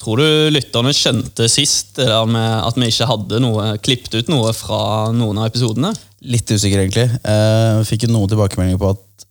Tror 0.00 0.16
du 0.16 0.28
lytterne 0.54 0.94
skjønte 0.96 1.44
sist 1.52 1.98
at 2.00 2.78
vi 2.78 2.88
ikke 2.88 3.08
hadde 3.10 3.40
noe, 3.44 3.74
klippet 3.84 4.14
ut 4.16 4.30
noe 4.32 4.52
fra 4.56 5.10
noen 5.12 5.42
av 5.42 5.50
episodene? 5.50 5.92
Litt 6.24 6.48
usikker, 6.48 6.80
egentlig. 6.80 7.04
Eh, 7.20 7.80
fikk 7.88 8.06
jo 8.06 8.12
noen 8.14 8.30
tilbakemeldinger 8.32 8.80
på 8.80 8.94
at 8.94 9.26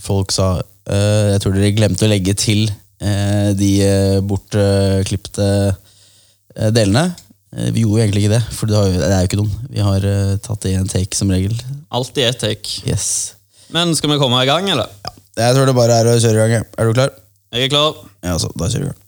folk 0.00 0.32
sa 0.32 0.58
eh, 0.60 1.34
Jeg 1.34 1.42
tror 1.42 1.56
dere 1.56 1.74
glemte 1.76 2.06
å 2.06 2.10
legge 2.10 2.32
til 2.40 2.68
eh, 2.68 3.50
de 3.58 3.72
bortklipte 4.28 5.48
delene. 6.72 7.10
Vi 7.72 7.84
gjorde 7.84 8.00
jo 8.00 8.04
egentlig 8.04 8.24
ikke 8.24 8.34
det, 8.34 8.42
for 8.52 8.68
det, 8.68 8.76
har 8.76 8.96
det 8.96 9.10
er 9.12 9.20
jo 9.24 9.28
ikke 9.30 9.40
noen. 9.40 9.68
Vi 9.72 9.84
har 9.84 10.06
tatt 10.44 10.64
det 10.64 10.72
i 10.72 10.78
en 10.78 10.88
take 10.88 11.16
som 11.16 11.32
regel. 11.32 11.54
Alltid 11.92 12.26
ett 12.28 12.40
take. 12.44 12.80
Yes. 12.88 13.34
Men 13.72 13.92
skal 13.96 14.12
vi 14.12 14.20
komme 14.20 14.40
i 14.40 14.48
gang, 14.48 14.68
eller? 14.72 14.88
Ja. 15.04 15.12
Jeg 15.38 15.54
tror 15.54 15.68
det 15.68 15.76
bare 15.76 16.00
er 16.00 16.08
å 16.10 16.16
kjøre 16.18 16.48
i 16.48 16.54
gang. 16.56 16.64
Er 16.76 16.88
du 16.88 16.96
klar? 16.96 17.12
Jeg 17.54 17.68
er 17.68 17.72
klar. 17.72 18.00
Ja, 18.24 18.40
så, 18.40 18.50
da 18.56 18.68
kjører 18.72 18.88
vi 18.88 18.90
i 18.90 18.92
gang. 18.92 19.04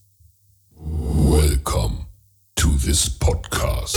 Welcome 0.85 2.07
to 2.57 2.69
this 2.79 3.09
podcast. 3.09 3.97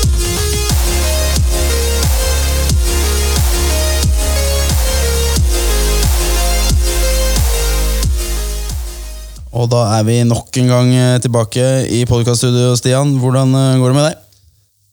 Og 9.54 9.68
da 9.70 9.84
er 10.00 10.06
vi 10.08 10.16
nok 10.26 10.56
en 10.58 10.70
gang 10.72 10.90
eh, 10.98 11.18
tilbake 11.22 11.64
i 11.94 12.00
podcaststudio, 12.10 12.72
Stian. 12.80 13.12
Hvordan 13.22 13.54
eh, 13.54 13.76
går 13.82 13.92
det 13.94 13.98
med 14.00 14.08
deg? 14.08 14.20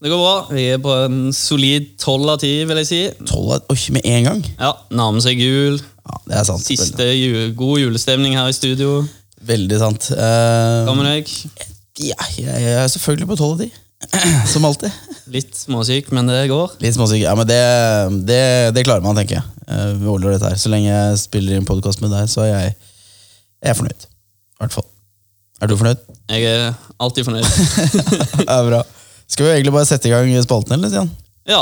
Det 0.00 0.10
går 0.12 0.20
bra. 0.20 0.34
Vi 0.52 0.66
er 0.74 0.80
på 0.84 0.92
en 1.06 1.16
solid 1.36 1.88
tolv 2.00 2.28
av 2.34 2.38
ti, 2.42 2.50
vil 2.68 2.80
jeg 2.82 2.88
si. 2.88 3.00
Tolv 3.28 3.54
av- 3.56 3.72
Oi, 3.72 3.78
med 3.96 4.04
en 4.08 4.28
gang? 4.28 4.42
Ja, 4.60 4.74
Nærmer 4.96 5.24
seg 5.24 5.40
jul. 5.40 5.80
Ja, 5.80 6.20
det 6.28 6.38
er 6.42 6.46
sant. 6.48 6.64
Siste 6.68 7.08
jule, 7.16 7.48
god 7.56 7.80
julestemning 7.86 8.36
her 8.36 8.52
i 8.52 8.56
studio. 8.56 9.00
Veldig, 9.40 9.48
veldig 9.54 9.80
sant. 9.80 10.10
Eh, 10.12 10.84
Hva 10.88 10.96
med 11.00 11.08
deg? 11.08 11.34
Ja, 12.00 12.16
jeg 12.40 12.74
er 12.80 12.90
selvfølgelig 12.92 13.28
på 13.30 13.38
tolv 13.40 13.56
av 13.58 13.64
ti. 13.64 13.70
Som 14.52 14.64
alltid. 14.64 14.92
Litt 15.30 15.56
småsyk, 15.56 16.08
men 16.16 16.30
det 16.30 16.46
går. 16.50 16.76
Litt 16.82 16.96
småsyk. 16.96 17.20
Ja, 17.22 17.34
men 17.38 17.48
det, 17.48 17.60
det, 18.28 18.40
det 18.76 18.84
klarer 18.86 19.04
man, 19.04 19.18
tenker 19.18 19.38
jeg. 19.40 19.44
Eh, 19.68 19.90
Vi 20.00 20.08
holder 20.08 20.34
dette 20.34 20.52
her. 20.52 20.60
Så 20.60 20.72
lenge 20.72 20.88
jeg 20.88 21.18
spiller 21.20 21.58
inn 21.58 21.68
podkast 21.68 22.00
med 22.02 22.12
deg, 22.14 22.30
så 22.32 22.46
er 22.46 22.52
jeg, 22.54 22.78
jeg 23.60 23.74
er 23.74 23.78
fornøyd. 23.78 24.08
I 24.08 24.64
hvert 24.64 24.78
fall. 24.78 24.88
Er 25.60 25.68
du 25.68 25.76
fornøyd? 25.76 26.00
Jeg 26.32 26.48
er 26.48 26.70
alltid 27.02 27.28
fornøyd. 27.28 27.44
det 28.40 28.48
er 28.48 28.70
bra. 28.70 28.80
Skal 29.30 29.46
vi 29.46 29.52
egentlig 29.58 29.74
bare 29.76 29.88
sette 29.90 30.08
i 30.08 30.14
gang 30.14 30.32
spalten, 30.42 30.74
eller, 30.78 30.90
Stian? 30.90 31.12
Ja. 31.48 31.60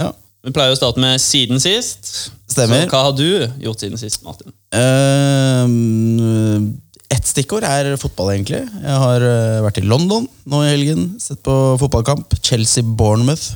Ja. 0.00 0.10
Vi 0.44 0.52
pleier 0.54 0.74
å 0.74 0.78
starte 0.78 1.00
med 1.02 1.22
siden 1.22 1.62
sist. 1.62 2.32
Stemmer. 2.50 2.84
Så 2.84 2.90
hva 2.90 3.04
har 3.06 3.14
du 3.16 3.62
gjort 3.62 3.82
siden 3.84 4.00
sist, 4.00 4.22
Martin? 4.26 4.50
Uh, 4.74 5.64
Ett 7.08 7.24
stikkord 7.24 7.64
er 7.64 7.94
fotball, 8.00 8.34
egentlig. 8.34 8.60
Jeg 8.82 8.98
har 9.00 9.22
eh, 9.24 9.62
vært 9.64 9.80
i 9.80 9.86
London 9.86 10.26
nå 10.48 10.60
i 10.64 10.72
helgen. 10.74 11.06
Sett 11.22 11.40
på 11.46 11.54
fotballkamp. 11.80 12.34
Chelsea-Bournemouth. 12.44 13.54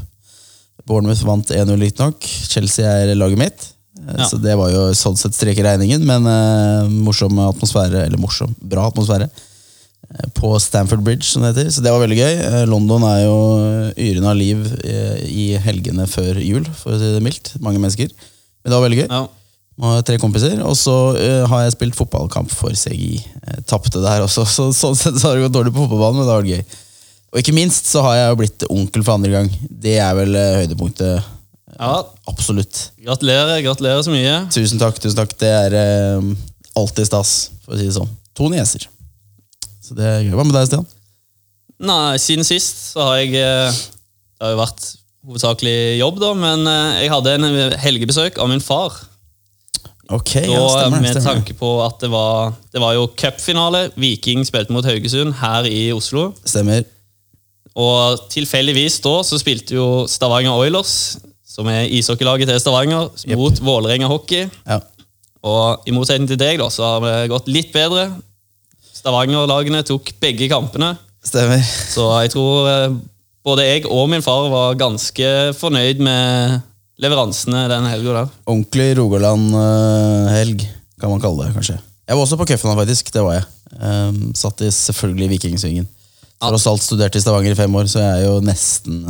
Bournemouth 0.88 1.20
vant 1.28 1.52
1-0, 1.52 1.76
riktignok. 1.84 2.24
Chelsea 2.48 2.88
er 2.88 3.12
laget 3.18 3.40
mitt. 3.42 3.68
Eh, 4.00 4.14
Ja. 4.16 4.24
Så 4.26 4.38
det 4.40 4.56
var 4.58 4.72
jo 4.72 4.86
sånn 4.98 5.18
sett 5.20 5.36
strek 5.36 5.60
i 5.60 5.62
regningen, 5.62 6.02
men 6.08 6.24
uh, 6.26 6.88
morsom 7.04 7.36
atmosfære. 7.44 8.06
Eller 8.08 8.18
morsom, 8.18 8.54
bra 8.58 8.88
atmosfære. 8.88 9.28
På 10.36 10.56
Stamford 10.60 11.04
Bridge, 11.04 11.28
som 11.28 11.44
det 11.44 11.52
heter. 11.52 11.68
Så 11.72 11.84
det 11.84 11.92
var 11.92 12.02
veldig 12.02 12.18
gøy. 12.18 12.40
London 12.68 13.04
er 13.06 13.20
jo 13.22 13.36
yrende 13.94 14.32
av 14.32 14.36
liv 14.36 14.64
i 15.28 15.52
helgene 15.62 16.04
før 16.10 16.40
jul, 16.42 16.66
for 16.76 16.96
å 16.96 16.98
si 17.00 17.12
det 17.14 17.22
mildt. 17.24 17.54
Mange 17.64 17.80
mennesker. 17.80 18.10
Men 18.10 18.72
det 18.72 18.76
var 18.76 18.84
veldig 18.88 18.98
gøy. 19.04 19.06
Ja. 19.12 19.22
Og 19.80 20.02
tre 20.06 20.18
kompiser, 20.20 20.58
og 20.60 20.76
så 20.76 20.94
uh, 21.16 21.44
har 21.48 21.64
jeg 21.64 21.74
spilt 21.76 21.96
fotballkamp 21.96 22.52
for 22.52 22.76
CGI. 22.76 23.22
Uh, 23.40 23.60
Tapte 23.68 24.02
der 24.02 24.24
også, 24.26 24.44
så 24.56 24.68
sånn 24.76 24.98
sett 24.98 25.18
så 25.20 25.30
har 25.30 25.38
det 25.38 25.46
gått 25.46 25.56
dårlig 25.56 25.74
på 25.74 25.86
fotballbanen, 25.86 26.20
men 26.20 26.28
det 26.28 26.34
har 26.34 26.42
vært 26.42 26.52
gøy. 26.52 26.80
Og 27.32 27.40
ikke 27.40 27.56
minst 27.56 27.88
så 27.88 28.02
har 28.04 28.18
jeg 28.18 28.30
jo 28.30 28.40
blitt 28.42 28.66
onkel 28.68 29.04
for 29.06 29.16
andre 29.16 29.32
gang. 29.32 29.52
Det 29.86 29.96
er 29.96 30.16
vel 30.18 30.36
uh, 30.36 30.48
høydepunktet. 30.60 31.30
ja. 31.78 31.94
Absolutt. 32.30 32.88
Gratulerer. 33.02 33.58
Gratulerer 33.64 34.04
så 34.04 34.12
mye. 34.12 34.36
Tusen 34.52 34.80
takk. 34.80 35.00
tusen 35.00 35.18
takk. 35.18 35.32
Det 35.40 35.48
er 35.48 35.76
uh, 36.20 36.32
alltid 36.78 37.08
stas, 37.08 37.36
for 37.64 37.74
å 37.74 37.80
si 37.80 37.88
det 37.88 37.96
sånn. 37.96 38.10
To 38.38 38.48
nieser. 38.52 38.86
Så 39.82 39.96
det 39.98 40.06
er 40.08 40.20
gøy. 40.26 40.34
Hva 40.36 40.44
med 40.46 40.54
deg, 40.56 40.68
Stian? 40.70 40.86
Nei, 41.82 42.18
Siden 42.22 42.46
sist 42.46 42.92
så 42.92 43.06
har 43.08 43.22
jeg 43.22 43.34
eh, 43.40 43.80
Det 44.38 44.46
har 44.46 44.54
jo 44.54 44.60
vært 44.60 44.84
hovedsakelig 45.26 45.78
jobb, 45.98 46.20
da, 46.22 46.30
men 46.38 46.66
eh, 46.70 47.00
jeg 47.04 47.12
hadde 47.12 47.34
en 47.36 47.48
helgebesøk 47.82 48.38
av 48.42 48.50
min 48.50 48.62
far. 48.62 48.94
Ok, 50.12 50.32
Da, 50.34 50.42
ja, 50.44 50.62
stemmer, 50.68 50.98
det, 50.98 51.02
med 51.06 51.14
stemmer. 51.14 51.28
tanke 51.38 51.54
på 51.56 51.68
at 51.84 52.00
det 52.02 52.10
var, 52.12 52.52
det 52.72 52.80
var 52.82 52.96
jo 52.98 53.06
cupfinale. 53.16 53.86
Viking 53.96 54.44
spilte 54.46 54.74
mot 54.74 54.84
Haugesund 54.84 55.32
her 55.40 55.68
i 55.68 55.86
Oslo. 55.94 56.30
Stemmer. 56.44 56.84
Og 57.72 58.26
tilfeldigvis 58.32 58.98
da 59.00 59.14
så 59.24 59.38
spilte 59.40 59.78
jo 59.78 59.86
Stavanger 60.10 60.52
Oilers, 60.60 61.16
som 61.48 61.68
er 61.72 61.86
ishockeylaget 61.88 62.50
til 62.50 62.60
Stavanger, 62.60 63.08
yep. 63.24 63.38
mot 63.40 63.62
Vålerenga 63.64 64.10
Hockey. 64.12 64.48
Ja. 64.68 64.80
Og 65.42 65.88
i 65.88 65.94
motsetning 65.96 66.28
til 66.30 66.38
deg 66.38 66.60
da, 66.60 66.68
så 66.70 66.84
har 66.84 67.06
det 67.06 67.30
gått 67.32 67.48
litt 67.50 67.72
bedre. 67.74 68.10
Stavanger-lagene 68.92 69.80
tok 69.88 70.12
begge 70.22 70.46
kampene. 70.52 70.92
Stemmer. 71.24 71.62
Så 71.64 72.04
jeg 72.22 72.34
tror 72.34 72.68
eh, 72.70 72.94
både 73.46 73.64
jeg 73.66 73.86
og 73.90 74.10
min 74.12 74.22
far 74.22 74.48
var 74.52 74.76
ganske 74.78 75.32
fornøyd 75.58 76.02
med 76.04 76.60
leveransene 77.02 77.64
den 77.70 77.88
helga 77.90 78.20
der. 78.20 78.30
Ordentlig 78.46 78.92
Rogaland-helg, 78.98 80.62
kan 81.00 81.10
man 81.10 81.22
kalle 81.22 81.48
det, 81.48 81.56
kanskje. 81.56 81.78
Jeg 82.08 82.18
var 82.18 82.22
også 82.26 82.38
på 82.38 82.46
cupen, 82.50 82.76
faktisk. 82.78 83.12
Det 83.14 83.24
var 83.24 83.38
jeg. 83.38 83.44
Um, 83.72 84.32
satt 84.36 84.62
i 84.62 84.70
selvfølgelig 84.74 85.30
Vikingsvingen. 85.36 85.86
Tross 86.42 86.66
alt 86.66 86.82
studert 86.82 87.14
i 87.16 87.22
Stavanger 87.22 87.54
i 87.54 87.58
fem 87.58 87.74
år, 87.78 87.86
så 87.90 88.02
jeg 88.02 88.18
er 88.18 88.26
jo 88.26 88.40
nesten, 88.44 89.00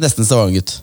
nesten 0.00 0.28
Stavanger-gutt. 0.28 0.76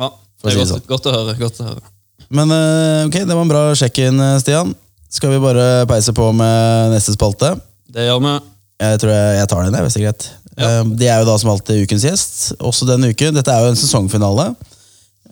Ja, 0.00 0.10
det 0.12 0.52
er 0.52 0.60
godt, 0.60 0.72
sånn. 0.74 0.86
godt 0.88 1.08
å 1.08 1.14
høre. 1.16 1.36
godt 1.40 1.60
å 1.64 1.68
høre. 1.70 1.92
Men 2.32 2.52
eh, 2.54 3.06
ok, 3.08 3.18
det 3.28 3.34
var 3.34 3.44
en 3.44 3.52
bra 3.52 3.62
sjekk-in, 3.76 4.20
eh, 4.20 4.38
Stian. 4.40 4.72
Skal 5.12 5.34
vi 5.34 5.40
bare 5.42 5.84
peise 5.88 6.14
på 6.16 6.28
med 6.36 6.94
neste 6.94 7.16
spalte? 7.16 7.54
Det 7.92 8.06
gjør 8.06 8.20
vi. 8.24 8.36
Jeg 8.82 9.00
tror 9.02 9.12
jeg, 9.12 9.34
jeg 9.38 9.48
tar 9.50 9.66
den, 9.66 9.76
jeg, 9.76 9.86
hvis 9.86 9.96
det 9.96 10.02
er 10.02 10.06
greit. 10.08 10.28
Ja. 10.52 10.70
Um, 10.80 10.92
de 11.00 11.08
er 11.08 11.20
jo 11.20 11.28
da 11.28 11.38
som 11.40 11.52
alltid 11.52 11.84
ukens 11.84 12.04
gjest, 12.06 12.38
også 12.60 12.88
denne 12.88 13.12
uken. 13.12 13.36
Dette 13.36 13.52
er 13.52 13.64
jo 13.64 13.72
en 13.72 13.80
sesongfinale. 13.80 14.52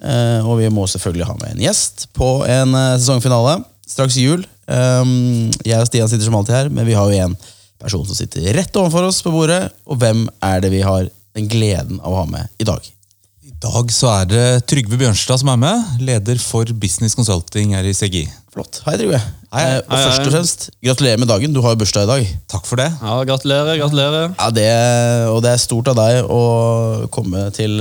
Eh, 0.01 0.47
og 0.49 0.57
vi 0.63 0.69
må 0.73 0.87
selvfølgelig 0.89 1.27
ha 1.29 1.35
med 1.43 1.55
en 1.55 1.65
gjest 1.67 2.07
på 2.17 2.29
en 2.49 2.75
eh, 2.79 2.95
sesongfinale. 3.01 3.59
Straks 3.91 4.17
jul. 4.21 4.45
Um, 4.71 5.51
jeg 5.67 5.81
og 5.83 5.89
Stian 5.89 6.09
sitter 6.09 6.29
som 6.29 6.37
alltid 6.39 6.55
her, 6.55 6.69
men 6.71 6.87
vi 6.87 6.95
har 6.95 7.11
jo 7.11 7.25
en 7.27 7.35
person 7.81 8.05
som 8.07 8.15
sitter 8.17 8.53
rett 8.55 8.77
overfor 8.79 9.09
oss 9.09 9.19
på 9.27 9.33
bordet. 9.35 9.65
Og 9.91 9.99
hvem 10.01 10.25
er 10.47 10.63
det 10.65 10.71
vi 10.73 10.85
har 10.87 11.09
den 11.37 11.49
gleden 11.51 11.99
av 12.01 12.15
å 12.15 12.21
ha 12.23 12.27
med 12.31 12.49
i 12.63 12.67
dag? 12.69 12.85
I 13.45 13.53
dag 13.61 13.91
så 13.93 14.09
er 14.15 14.29
det 14.31 14.45
Trygve 14.71 14.97
Bjørnstad 15.01 15.43
som 15.43 15.51
er 15.53 15.59
med, 15.61 15.89
leder 16.07 16.39
for 16.41 16.71
Business 16.81 17.17
Consulting 17.19 17.75
her 17.77 17.85
i 17.85 17.93
CGI. 17.97 18.23
Flott. 18.55 18.79
Hei, 18.87 18.95
Trygve. 19.01 19.19
Hei. 19.51 19.65
Eh, 19.67 19.81
og 19.83 19.91
Hei, 19.91 19.99
hei. 19.99 20.05
først 20.07 20.23
og 20.23 20.33
fremst, 20.37 20.69
gratulerer 20.87 21.21
med 21.21 21.29
dagen. 21.29 21.53
Du 21.57 21.61
har 21.65 21.75
jo 21.75 21.81
bursdag 21.83 22.07
i 22.07 22.11
dag. 22.13 22.31
Takk 22.55 22.69
for 22.71 22.81
det. 22.81 22.87
Ja, 23.03 23.17
Gratulerer. 23.27 23.75
gratulerer. 23.83 24.31
Ja, 24.39 24.49
det, 24.55 24.69
Og 25.35 25.43
det 25.45 25.51
er 25.57 25.61
stort 25.67 25.91
av 25.93 25.99
deg 25.99 26.31
å 26.31 26.41
komme 27.13 27.49
til 27.59 27.77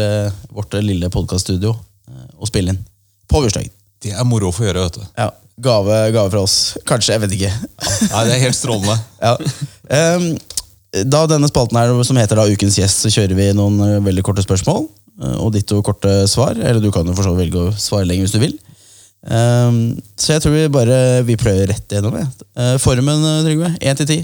vårt 0.52 0.74
lille 0.84 1.12
podkaststudio 1.14 1.78
og 2.50 2.54
spille 2.54 2.74
inn 2.76 2.82
på 3.30 3.44
bursdagen. 3.46 3.72
Det 4.02 4.14
er 4.16 4.26
moro 4.28 4.50
å 4.50 4.56
få 4.56 4.66
gjøre, 4.68 4.86
vet 4.88 5.00
du. 5.00 5.08
Ja, 5.20 5.30
gave, 5.62 5.98
gave 6.16 6.30
fra 6.34 6.42
oss. 6.46 6.56
Kanskje, 6.88 7.16
jeg 7.18 7.24
vet 7.26 7.36
ikke. 7.38 7.52
Nei, 8.14 8.22
det 8.30 8.38
er 8.38 8.46
helt 8.48 8.58
strålende. 8.58 8.96
Ja. 9.30 9.36
um, 10.18 10.32
da 11.06 11.20
denne 11.30 11.46
spalten 11.52 11.78
her, 11.78 11.92
som 12.08 12.18
heter 12.18 12.40
da 12.40 12.48
Ukens 12.50 12.80
gjest, 12.80 13.04
så 13.04 13.12
kjører 13.14 13.36
vi 13.38 13.50
noen 13.54 13.76
eh, 13.86 13.98
veldig 14.08 14.24
korte 14.26 14.42
spørsmål. 14.42 14.88
eh, 15.22 15.36
Og 15.44 15.52
ditto 15.54 15.84
korte 15.86 16.14
svar. 16.32 16.58
Eller 16.58 16.80
du 16.82 16.90
kan 16.96 17.06
jo 17.06 17.14
for 17.14 17.28
så 17.28 17.36
velge 17.38 17.60
å 17.62 17.74
svare 17.78 18.08
lenger 18.10 18.26
hvis 18.26 18.34
du 18.34 18.40
vil. 18.42 18.56
Um, 19.20 20.00
så 20.18 20.34
jeg 20.38 20.42
tror 20.46 20.56
vi 20.56 20.64
bare 20.74 20.98
vi 21.28 21.36
prøver 21.38 21.70
rett 21.74 21.92
igjennom. 21.94 22.16
det. 22.18 22.48
Eh, 22.58 22.78
Formen, 22.82 23.22
Trygve? 23.46 23.74
Én 23.84 24.00
til 24.00 24.10
ti? 24.10 24.18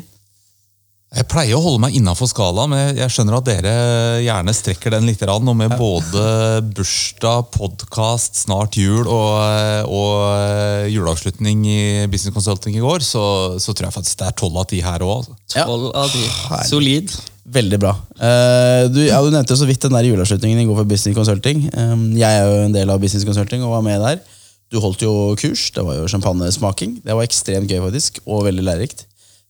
Jeg 1.15 1.29
pleier 1.31 1.55
å 1.55 1.61
holde 1.63 1.79
meg 1.79 1.93
innafor 1.95 2.27
skalaen, 2.27 2.73
men 2.73 2.97
jeg- 2.97 3.07
skjønner 3.13 3.37
at 3.37 3.45
dere 3.47 3.73
gjerne 4.19 4.51
strekker 4.51 4.91
den 4.91 5.05
litt. 5.07 5.21
Og 5.23 5.55
med 5.55 5.71
både 5.79 6.61
bursdag, 6.75 7.51
podkast, 7.55 8.35
snart 8.43 8.75
jul 8.75 9.07
og, 9.07 9.87
og 9.87 10.89
juleavslutning 10.91 11.63
i 11.71 12.07
Business 12.11 12.33
Consulting 12.35 12.75
i 12.75 12.83
går, 12.83 12.99
så, 12.99 13.55
så 13.63 13.71
tror 13.71 13.87
jeg 13.87 13.95
faktisk 13.95 14.19
det 14.19 14.27
er 14.27 14.35
tolv 14.35 14.57
av 14.59 14.67
ti 14.67 14.81
her 14.83 14.99
òg. 14.99 15.29
Ja. 15.55 15.63
Av 15.71 16.11
ti. 16.11 16.19
Herlig. 16.49 16.67
Solid. 16.73 17.15
Veldig 17.45 17.79
bra. 17.79 17.95
Eh, 18.19 18.83
du, 18.91 18.99
ja, 19.05 19.21
du 19.23 19.31
nevnte 19.31 19.53
jo 19.55 19.61
så 19.61 19.67
vidt 19.69 19.79
den 19.87 19.95
der 19.95 20.03
juleavslutningen 20.09 20.59
i 20.59 20.67
går 20.67 20.81
for 20.81 20.89
Business 20.89 21.15
Consulting. 21.15 21.69
Jeg 22.19 22.27
er 22.27 22.43
jo 22.43 22.61
en 22.65 22.75
del 22.75 22.91
av 22.91 22.99
Business 22.99 23.23
Consulting 23.23 23.63
og 23.63 23.71
var 23.77 23.85
med 23.87 24.01
der. 24.03 24.19
Du 24.73 24.81
holdt 24.83 24.99
jo 25.05 25.13
kurs. 25.39 25.69
Det 25.71 25.83
var 25.85 25.95
jo 26.01 26.07
champagnesmaking. 26.11 26.99
Det 27.05 27.15
var 27.15 27.23
ekstremt 27.23 27.71
gøy, 27.71 27.79
faktisk, 27.87 28.19
og 28.27 28.47
veldig 28.49 28.65
lærerikt. 28.67 29.05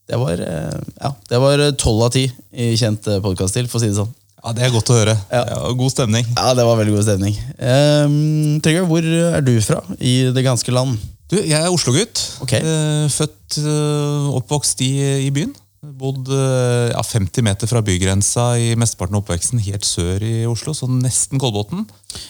Det 0.05 0.19
var 0.21 0.37
eh, 0.37 0.77
ja, 1.01 1.09
det 1.31 1.39
var 1.41 1.63
tolv 1.81 2.03
av 2.05 2.13
ti 2.13 2.27
i 2.53 2.75
kjent 2.77 3.07
podkast-stil, 3.23 3.65
for 3.71 3.79
å 3.79 3.83
si 3.83 3.89
det 3.89 3.97
sånn. 3.97 4.11
Ja, 4.45 4.51
Det 4.53 4.61
er 4.67 4.73
godt 4.75 4.91
å 4.93 4.97
høre. 4.99 5.15
Ja. 5.31 5.41
Ja, 5.49 5.59
god 5.73 5.93
stemning. 5.95 6.27
Ja, 6.35 6.51
det 6.53 6.65
var 6.67 6.77
veldig 6.77 6.93
god 6.93 7.07
stemning. 7.07 7.37
Um, 7.57 8.59
Trygve, 8.61 8.85
hvor 8.85 9.07
er 9.09 9.41
du 9.41 9.55
fra 9.65 9.79
i 9.97 10.27
det 10.35 10.43
ganske 10.45 10.75
land? 10.75 10.99
Du, 11.31 11.39
Jeg 11.41 11.57
er 11.57 11.71
Oslo-gutt. 11.73 12.21
Ok. 12.45 12.53
Eh, 12.59 13.07
Født 13.09 13.57
og 13.65 14.35
oppvokst 14.43 14.83
i, 14.85 14.91
i 15.25 15.31
byen. 15.33 15.55
Bodd 15.99 16.29
eh, 16.33 16.91
ja, 16.91 17.01
50 17.05 17.45
meter 17.45 17.69
fra 17.69 17.81
bygrensa 17.85 18.45
i 18.61 18.71
mesteparten 18.79 19.17
av 19.17 19.23
oppveksten, 19.23 19.61
helt 19.67 19.85
sør 19.87 20.23
i 20.25 20.45
Oslo, 20.49 20.73
så 20.77 20.89
nesten 20.89 21.41
Kolbotn. 21.41 21.83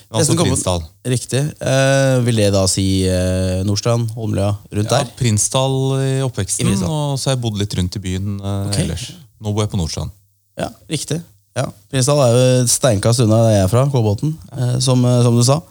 Altså 0.10 0.36
Prinsdal. 0.40 0.84
Riktig. 1.07 1.42
Eh, 1.60 2.16
vil 2.25 2.42
det 2.42 2.50
da 2.56 2.66
si 2.72 2.88
eh, 3.10 3.62
Nordstrand, 3.68 4.12
Holmlia, 4.18 4.52
rundt 4.72 4.92
Ja, 4.92 5.04
der? 5.04 5.13
Prinsdal 5.19 5.78
i 6.02 6.12
oppveksten, 6.25 6.74
I 6.74 6.81
og 6.84 7.16
så 7.19 7.31
har 7.31 7.38
jeg 7.38 7.44
bodd 7.46 7.62
litt 7.62 7.78
rundt 7.80 8.00
i 8.00 8.04
byen 8.04 8.36
eh, 8.42 8.60
okay. 8.68 8.86
ellers. 8.86 9.07
Nå 9.40 9.54
bor 9.54 9.66
jeg 9.66 9.74
på 9.74 9.80
Nordstrand. 9.80 10.13
Ja, 10.60 10.72
riktig. 10.92 11.22
Ja. 11.56 11.69
Prinsdal 11.92 12.19
er 12.25 12.36
jo 12.36 12.44
et 12.66 12.72
steinkast 12.72 13.24
unna 13.24 13.40
der 13.46 13.57
jeg 13.57 13.66
er 13.66 13.72
fra, 13.72 13.86
Kolbotn, 13.92 14.36
eh, 14.57 14.75
som, 14.84 15.04
eh, 15.07 15.22
som 15.24 15.38
du 15.38 15.44
sa. 15.48 15.62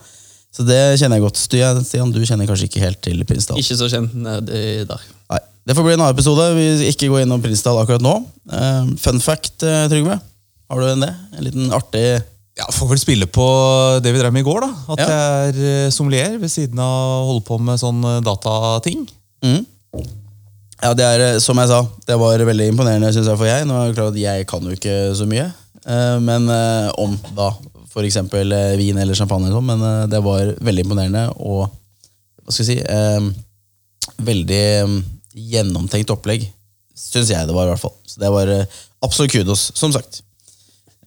Så 0.54 0.62
det 0.64 0.80
kjenner 1.00 1.18
jeg 1.18 1.24
godt. 1.26 1.40
Stian, 1.40 2.12
du 2.14 2.22
kjenner 2.22 2.48
kanskje 2.48 2.68
ikke 2.70 2.84
helt 2.84 3.00
til 3.04 3.24
Prinsdal? 3.26 3.58
Ikke 3.58 3.76
så 3.76 3.90
kjent 3.90 4.14
nedi 4.14 4.84
der. 4.88 5.06
Det 5.64 5.74
får 5.76 5.84
bli 5.86 5.94
en 5.96 6.02
annen 6.04 6.12
episode. 6.14 6.44
Vi 6.58 6.90
ikke 6.90 7.08
gå 7.08 7.22
innom 7.22 7.40
Prinsdal 7.42 7.78
akkurat 7.80 8.02
nå. 8.04 8.14
Eh, 8.52 8.88
fun 9.00 9.20
fact, 9.24 9.62
eh, 9.64 9.86
Trygve. 9.88 10.18
Har 10.70 10.80
du 10.80 10.88
en 10.90 11.04
det? 11.04 11.12
En 11.38 11.44
liten 11.44 11.72
artig 11.72 12.22
Ja, 12.56 12.68
Får 12.70 12.86
vel 12.92 13.00
spille 13.02 13.26
på 13.26 13.44
det 14.04 14.12
vi 14.14 14.20
drev 14.20 14.32
med 14.32 14.44
i 14.44 14.46
går, 14.46 14.60
da. 14.62 14.68
At 14.94 15.00
Ja. 15.00 15.06
jeg 15.08 15.54
er 15.56 15.86
eh, 15.86 15.90
sommelier 15.90 16.36
ved 16.38 16.50
siden 16.52 16.78
av 16.78 17.24
å 17.24 17.26
holde 17.32 17.44
på 17.48 17.58
med 17.60 17.80
sånn 17.80 18.00
datating. 18.22 19.08
Mm. 19.42 19.64
Ja, 20.82 20.92
det 20.94 21.04
er 21.04 21.40
som 21.40 21.56
jeg 21.58 21.68
sa, 21.68 21.80
det 22.06 22.18
var 22.20 22.38
veldig 22.38 22.68
imponerende, 22.70 23.10
synes 23.12 23.26
jeg, 23.26 23.38
for 23.40 23.46
jeg. 23.46 23.66
Nå 23.66 23.74
er 23.74 23.88
det 23.88 23.96
klart 23.96 24.12
at 24.14 24.20
jeg 24.20 24.46
kan 24.46 24.62
jo 24.62 24.70
ikke 24.76 25.16
så 25.16 25.26
mye. 25.26 25.48
Men 26.20 26.46
om 26.98 27.18
da 27.34 27.50
f.eks. 27.90 28.16
vin 28.78 28.98
eller 28.98 29.14
champagne, 29.14 29.48
og 29.50 29.58
sånn, 29.58 29.66
men 29.72 30.10
det 30.10 30.22
var 30.22 30.54
veldig 30.60 30.84
imponerende 30.84 31.24
og 31.40 31.70
hva 32.44 32.52
skal 32.52 32.66
jeg 32.66 32.84
si 32.84 33.34
Veldig 34.24 34.62
eh, 34.84 34.94
gjennomtenkt 35.34 36.12
opplegg, 36.14 36.46
syns 36.94 37.32
jeg 37.32 37.48
det 37.48 37.54
var, 37.56 37.68
i 37.68 37.74
hvert 37.74 37.82
fall. 37.82 37.96
Så 38.06 38.22
det 38.22 38.30
var 38.32 38.50
eh, 38.50 38.80
absolutt 39.04 39.34
kudos, 39.34 39.70
som 39.76 39.92
sagt. 39.94 40.22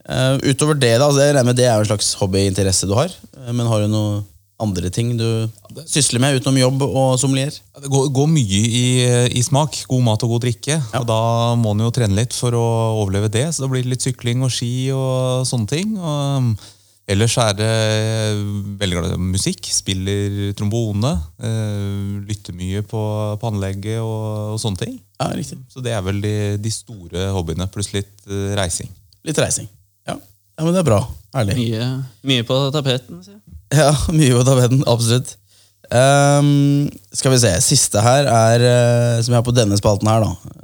Uh, 0.07 0.39
utover 0.47 0.77
det, 0.79 0.93
da, 1.01 1.09
det, 1.11 1.55
det 1.57 1.65
er 1.67 1.75
jo 1.75 1.83
en 1.83 1.89
slags 1.89 2.13
hobbyinteresse 2.21 2.87
du 2.87 2.93
har. 2.95 3.11
eh, 3.11 3.51
men 3.51 3.67
har 3.67 3.83
du 3.83 3.91
noen 3.91 4.25
andre 4.57 4.89
ting 4.89 5.11
du 5.19 5.25
sysler 5.85 6.21
med 6.23 6.39
utenom 6.39 6.55
jobb 6.57 6.85
og 6.87 7.17
sommelier? 7.21 7.53
Ja, 7.75 7.83
Det 7.83 7.91
går, 7.93 8.07
går 8.15 8.29
mye 8.31 8.61
i, 8.65 8.85
i 9.37 9.43
smak. 9.45 9.83
God 9.89 10.05
mat 10.07 10.23
og 10.25 10.31
god 10.33 10.47
drikke. 10.47 10.79
Og 10.97 11.05
da 11.05 11.19
må 11.59 11.75
en 11.75 11.83
jo 11.85 11.91
trene 11.93 12.17
litt 12.17 12.33
for 12.33 12.55
å 12.57 12.63
overleve 13.03 13.29
det. 13.33 13.45
Så 13.53 13.65
det 13.65 13.69
blir 13.75 13.91
litt 13.91 14.05
sykling 14.05 14.41
og 14.47 14.53
ski 14.55 14.89
og 14.95 15.45
sånne 15.45 15.69
ting. 15.69 15.93
Og 15.99 16.55
ellers 17.07 17.37
er 17.39 17.55
det 17.57 17.71
veldig 18.81 18.97
glad 18.97 19.15
i 19.15 19.19
musikk. 19.21 19.69
Spiller 19.71 20.53
trombone. 20.57 21.13
eh, 21.39 22.19
lytter 22.27 22.55
mye 22.57 22.83
på, 22.83 23.01
på 23.39 23.51
anlegget 23.51 24.01
og, 24.03 24.53
og 24.55 24.61
sånne 24.61 24.83
ting. 24.83 24.97
Ja, 25.17 25.31
riktig. 25.33 25.59
Så 25.71 25.83
det 25.83 25.95
er 25.95 26.03
vel 26.05 26.21
de, 26.21 26.35
de 26.61 26.71
store 26.73 27.29
hobbyene, 27.33 27.69
pluss 27.73 27.93
litt 27.95 28.27
eh, 28.29 28.53
reising. 28.59 28.91
Litt 29.27 29.39
reising. 29.41 29.69
Ja. 30.07 30.17
ja, 30.19 30.61
men 30.63 30.73
det 30.75 30.83
er 30.83 30.89
bra. 30.89 31.01
Herlig. 31.35 31.57
Mye, 31.57 31.89
mye 32.27 32.47
på 32.47 32.59
tapeten. 32.75 33.23
sier 33.25 33.37
jeg. 33.39 33.57
Ja, 33.79 33.91
mye 34.19 34.37
på 34.37 34.45
tapeten. 34.47 34.83
Absolutt. 34.87 35.35
Um, 35.87 36.89
skal 37.15 37.31
vi 37.31 37.39
se. 37.39 37.53
Siste 37.63 38.03
her 38.03 38.27
er 38.27 38.63
eh, 38.67 39.19
som 39.23 39.31
jeg 39.31 39.39
har 39.39 39.47
på 39.47 39.55
denne 39.55 39.79
spalten 39.79 40.09
her, 40.11 40.25
da. 40.25 40.57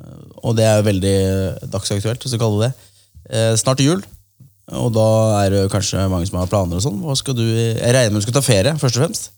Og 0.44 0.58
det 0.58 0.66
er 0.68 0.84
veldig 0.84 1.18
dagsaktuelt, 1.72 2.20
hvis 2.20 2.36
du 2.36 2.40
kaller 2.42 2.66
det 2.66 2.74
det. 2.74 2.90
Uh, 3.32 3.54
snart 3.60 3.80
jul. 3.80 4.04
Og 4.72 4.94
da 4.96 5.08
er 5.42 5.52
det 5.52 5.64
kanskje 5.74 6.06
mange 6.12 6.28
som 6.30 6.40
har 6.40 6.48
planer 6.52 6.80
og 6.80 6.86
sånn. 6.86 7.02
Hva 7.04 7.16
skal 7.20 7.36
du 7.36 7.44
Jeg 7.44 7.84
regner 7.84 8.14
med 8.14 8.22
du 8.22 8.28
skal 8.28 8.38
ta 8.38 8.46
ferie, 8.46 8.76
først 8.80 8.96
og 8.98 9.04
fremst. 9.04 9.32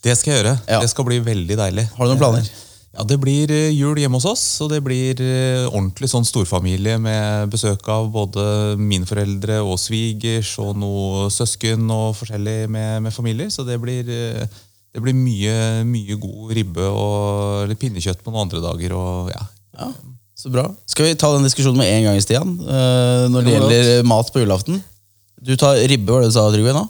Det 0.00 0.16
skal 0.16 0.32
jeg 0.32 0.40
gjøre. 0.40 0.56
Ja. 0.70 0.80
Det 0.80 0.88
skal 0.88 1.04
bli 1.04 1.20
veldig 1.20 1.56
deilig. 1.60 1.86
Har 1.96 2.06
du 2.06 2.14
noen 2.14 2.22
planer? 2.22 2.50
Ja, 2.90 3.04
Det 3.06 3.20
blir 3.22 3.50
eh, 3.54 3.70
jul 3.70 4.00
hjemme 4.00 4.18
hos 4.18 4.26
oss, 4.26 4.44
og 4.64 4.72
det 4.72 4.80
blir 4.82 5.20
eh, 5.22 5.68
ordentlig 5.68 6.08
sånn 6.10 6.26
storfamilie 6.26 6.96
med 6.98 7.52
besøk 7.52 7.86
av 7.92 8.08
både 8.10 8.78
mine 8.80 9.06
foreldre 9.06 9.60
og 9.62 9.78
svigers 9.78 10.56
og 10.58 10.74
noe 10.80 11.28
søsken 11.30 11.84
og 11.94 12.16
forskjellig 12.18 12.64
med, 12.66 13.04
med 13.04 13.14
familier. 13.14 13.52
Så 13.52 13.62
det 13.68 13.78
blir, 13.82 14.10
eh, 14.10 14.42
det 14.90 15.04
blir 15.04 15.14
mye, 15.14 15.54
mye 15.86 16.18
god 16.18 16.56
ribbe 16.56 16.88
og 16.90 17.70
litt 17.70 17.78
pinnekjøtt 17.84 18.24
på 18.24 18.32
noen 18.32 18.48
andre 18.48 18.64
dager. 18.64 18.96
og 18.98 19.30
ja. 19.36 19.44
Ja, 19.78 19.92
Så 20.40 20.52
bra. 20.52 20.64
Skal 20.88 21.10
vi 21.10 21.18
ta 21.20 21.28
den 21.34 21.44
diskusjonen 21.44 21.82
med 21.82 21.90
en 21.92 22.06
gang, 22.08 22.22
Stian? 22.24 22.54
Uh, 22.64 23.26
når 23.28 23.44
det 23.44 23.56
gjelder 23.56 24.08
mat 24.08 24.32
på 24.32 24.40
julaften. 24.40 24.80
Du 25.40 25.54
tar 25.56 25.78
ribbe, 25.88 26.12
var 26.12 26.20
det 26.20 26.28
du 26.28 26.34
sa, 26.34 26.42
Trygve? 26.52 26.72
nå? 26.76 26.82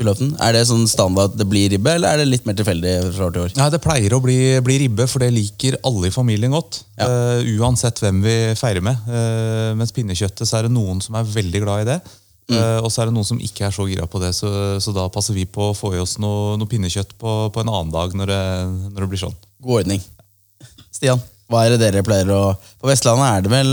Julaften. 0.00 0.32
Er 0.42 0.56
det 0.56 0.64
sånn 0.66 0.88
standard 0.90 1.30
at 1.30 1.36
det 1.38 1.46
blir 1.46 1.68
ribbe, 1.70 1.92
eller 1.94 2.10
er 2.14 2.22
det 2.22 2.30
litt 2.32 2.48
mer 2.48 2.56
tilfeldig 2.58 2.94
fra 3.14 3.28
år 3.28 3.34
til 3.34 3.44
år? 3.44 3.52
Nei, 3.58 3.68
Det 3.70 3.82
pleier 3.82 4.16
å 4.16 4.22
bli, 4.22 4.38
bli 4.66 4.78
ribbe, 4.82 5.06
for 5.10 5.22
det 5.22 5.30
liker 5.34 5.78
alle 5.86 6.10
i 6.10 6.14
familien 6.14 6.54
godt. 6.54 6.80
Ja. 6.98 7.06
Uh, 7.06 7.52
uansett 7.62 8.02
hvem 8.02 8.18
vi 8.24 8.34
feirer 8.58 8.82
med. 8.82 9.06
Uh, 9.06 9.70
mens 9.78 9.94
pinnekjøttet 9.94 10.50
så 10.50 10.58
er 10.58 10.66
det 10.66 10.74
noen 10.74 11.02
som 11.04 11.18
er 11.18 11.30
veldig 11.30 11.62
glad 11.62 11.84
i 11.84 11.88
det. 11.92 12.00
Eh, 12.50 12.78
og 12.82 12.90
så 12.90 13.02
er 13.02 13.08
det 13.08 13.16
noen 13.16 13.26
som 13.26 13.40
ikke 13.40 13.66
er 13.68 13.74
så 13.74 13.86
gira 13.88 14.06
på 14.10 14.20
det, 14.22 14.32
så, 14.36 14.50
så 14.82 14.94
da 14.94 15.06
passer 15.12 15.36
vi 15.36 15.46
på 15.48 15.70
å 15.70 15.76
få 15.76 15.94
i 15.94 16.00
oss 16.02 16.16
noe, 16.22 16.56
noe 16.60 16.70
pinnekjøtt 16.70 17.14
på, 17.20 17.36
på 17.54 17.62
en 17.62 17.70
annen 17.70 17.92
dag 17.94 18.16
når 18.18 18.32
det, 18.32 18.42
når 18.90 19.04
det 19.04 19.10
blir 19.12 19.22
sånn. 19.22 19.38
God 19.62 19.82
ordning. 19.82 20.02
Stian, 20.92 21.22
hva 21.52 21.66
er 21.66 21.74
det 21.74 21.82
dere 21.84 22.02
pleier 22.06 22.30
å 22.32 22.42
På 22.80 22.88
Vestlandet 22.90 23.28
er 23.28 23.44
det 23.46 23.52
vel 23.52 23.72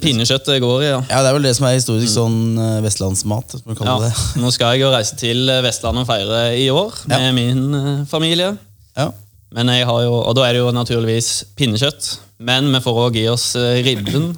Pinnekjøttet 0.00 0.60
går 0.62 0.82
i, 0.84 0.88
ja. 0.90 0.98
Ja, 1.08 1.20
det 1.24 1.30
er 1.30 1.34
vel 1.34 1.46
det 1.48 1.54
som 1.56 1.66
er 1.66 1.74
historisk 1.74 2.12
sånn 2.12 2.36
eh, 2.60 2.76
vestlandsmat, 2.84 3.56
som 3.56 3.72
ja. 3.88 3.94
det. 4.04 4.10
Nå 4.38 4.50
skal 4.54 4.76
jeg 4.76 4.84
jo 4.84 4.90
reise 4.92 5.16
til 5.18 5.48
Vestlandet 5.64 6.04
og 6.04 6.10
feire 6.10 6.42
i 6.60 6.68
år 6.70 6.98
med 7.10 7.24
Ja. 7.24 7.32
min 7.34 7.62
eh, 7.74 8.04
familie. 8.10 8.52
Ja. 8.94 9.08
Men 9.56 9.72
jeg 9.72 9.88
har 9.88 10.02
jo, 10.04 10.12
og 10.20 10.36
da 10.38 10.44
er 10.46 10.54
det 10.54 10.60
jo 10.62 10.70
naturligvis 10.76 11.30
pinnekjøtt. 11.58 12.10
Men 12.46 12.68
vi 12.70 12.82
får 12.84 13.00
òg 13.06 13.18
gi 13.18 13.24
oss 13.32 13.48
eh, 13.58 13.80
ribben. 13.86 14.28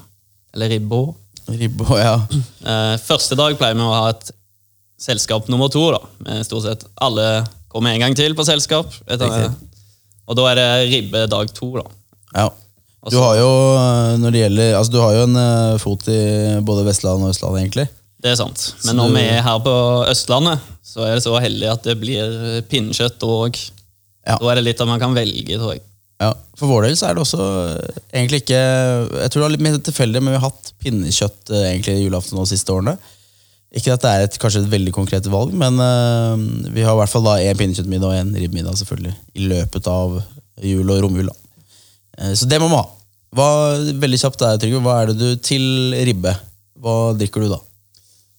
Eller 0.54 0.72
ribba. 0.72 1.02
Ribba, 1.50 1.98
ja. 2.00 2.14
Eh, 2.72 2.94
første 3.02 3.36
dag 3.36 3.58
pleier 3.58 3.76
vi 3.76 3.84
å 3.84 3.92
ha 3.92 4.06
et 4.14 4.30
selskap 5.02 5.50
nummer 5.52 5.68
to. 5.74 5.88
da. 5.92 6.00
Med 6.22 6.46
stort 6.46 6.64
sett 6.64 6.86
alle 7.02 7.42
kommer 7.72 7.92
en 7.92 8.06
gang 8.06 8.16
til 8.16 8.38
på 8.38 8.46
selskap. 8.46 8.94
Og 9.10 10.38
da 10.38 10.46
er 10.52 10.60
det 10.62 10.70
ribbe 10.94 11.26
dag 11.28 11.50
to. 11.52 11.74
da. 11.82 11.84
Ja. 12.34 12.48
Du 13.10 13.16
har 13.18 13.34
jo 13.40 13.48
eh, 13.74 14.16
når 14.22 14.34
det 14.34 14.42
gjelder, 14.44 14.74
altså 14.78 14.94
du 14.94 15.00
har 15.02 15.16
jo 15.16 15.22
en 15.26 15.38
eh, 15.40 15.78
fot 15.82 16.06
i 16.12 16.20
både 16.62 16.84
Vestland 16.86 17.24
og 17.24 17.32
Østland, 17.32 17.58
egentlig. 17.58 17.88
Det 18.22 18.30
er 18.30 18.38
sant. 18.38 18.68
Men 18.86 19.00
når 19.00 19.14
vi 19.16 19.22
er 19.26 19.40
her 19.42 19.62
på 19.64 19.76
Østlandet, 20.06 20.62
så 20.86 21.08
er 21.08 21.16
det 21.16 21.24
så 21.24 21.34
heldig 21.42 21.70
at 21.72 21.88
det 21.88 21.96
blir 21.98 22.60
pinnekjøtt 22.70 23.24
og 23.26 23.58
Ja. 24.22 24.36
Da 24.38 24.52
er 24.52 24.60
det 24.60 24.68
litt 24.68 24.78
at 24.78 24.86
man 24.86 25.00
kan 25.02 25.16
velge, 25.16 25.56
tror 25.58 25.72
jeg. 25.74 25.82
Ja, 26.22 26.30
For 26.58 26.70
vår 26.70 26.86
del 26.86 26.98
så 26.98 27.08
er 27.08 27.16
det 27.16 27.24
også 27.24 27.40
eh, 27.42 27.96
egentlig 28.12 28.42
ikke 28.44 28.60
Jeg 28.60 29.32
tror 29.32 29.42
det 29.42 29.46
er 29.46 29.54
litt 29.56 29.64
mer 29.66 29.80
tilfeldig, 29.88 30.22
men 30.22 30.34
vi 30.34 30.38
har 30.38 30.46
hatt 30.50 30.70
pinnekjøtt 30.82 31.52
eh, 31.52 31.66
egentlig 31.72 31.96
julaften 32.04 32.38
de 32.38 32.46
siste 32.52 32.74
årene. 32.74 32.94
Ikke 33.72 33.94
at 33.94 34.04
det 34.04 34.10
er 34.12 34.26
et, 34.26 34.38
kanskje 34.40 34.62
et 34.62 34.72
veldig 34.72 34.92
konkret 34.94 35.26
valg, 35.32 35.54
men 35.56 35.80
eh, 35.82 36.44
vi 36.76 36.84
har 36.84 36.94
i 36.94 37.00
hvert 37.00 37.12
fall 37.12 37.26
da 37.26 37.38
én 37.42 37.58
pinnekjøttmiddag 37.58 38.12
og 38.12 38.18
én 38.20 38.34
ribbemiddag 38.36 38.78
selvfølgelig, 38.78 39.14
i 39.34 39.48
løpet 39.54 39.88
av 39.90 40.20
jul 40.62 40.92
og 40.92 41.02
romjul. 41.06 41.32
Eh, 42.18 42.32
så 42.38 42.48
det 42.50 42.60
må 42.62 42.68
vi 42.70 42.78
ha. 42.78 42.84
Hva, 43.32 43.48
veldig 44.02 44.18
kjapt 44.20 44.42
der, 44.42 44.58
Trygve. 44.60 44.82
Hva 44.84 44.96
er 45.02 45.12
det 45.12 45.18
du 45.20 45.28
til 45.40 45.94
ribbe? 46.04 46.34
Hva 46.82 46.96
drikker 47.16 47.44
du 47.46 47.52
da? 47.54 47.60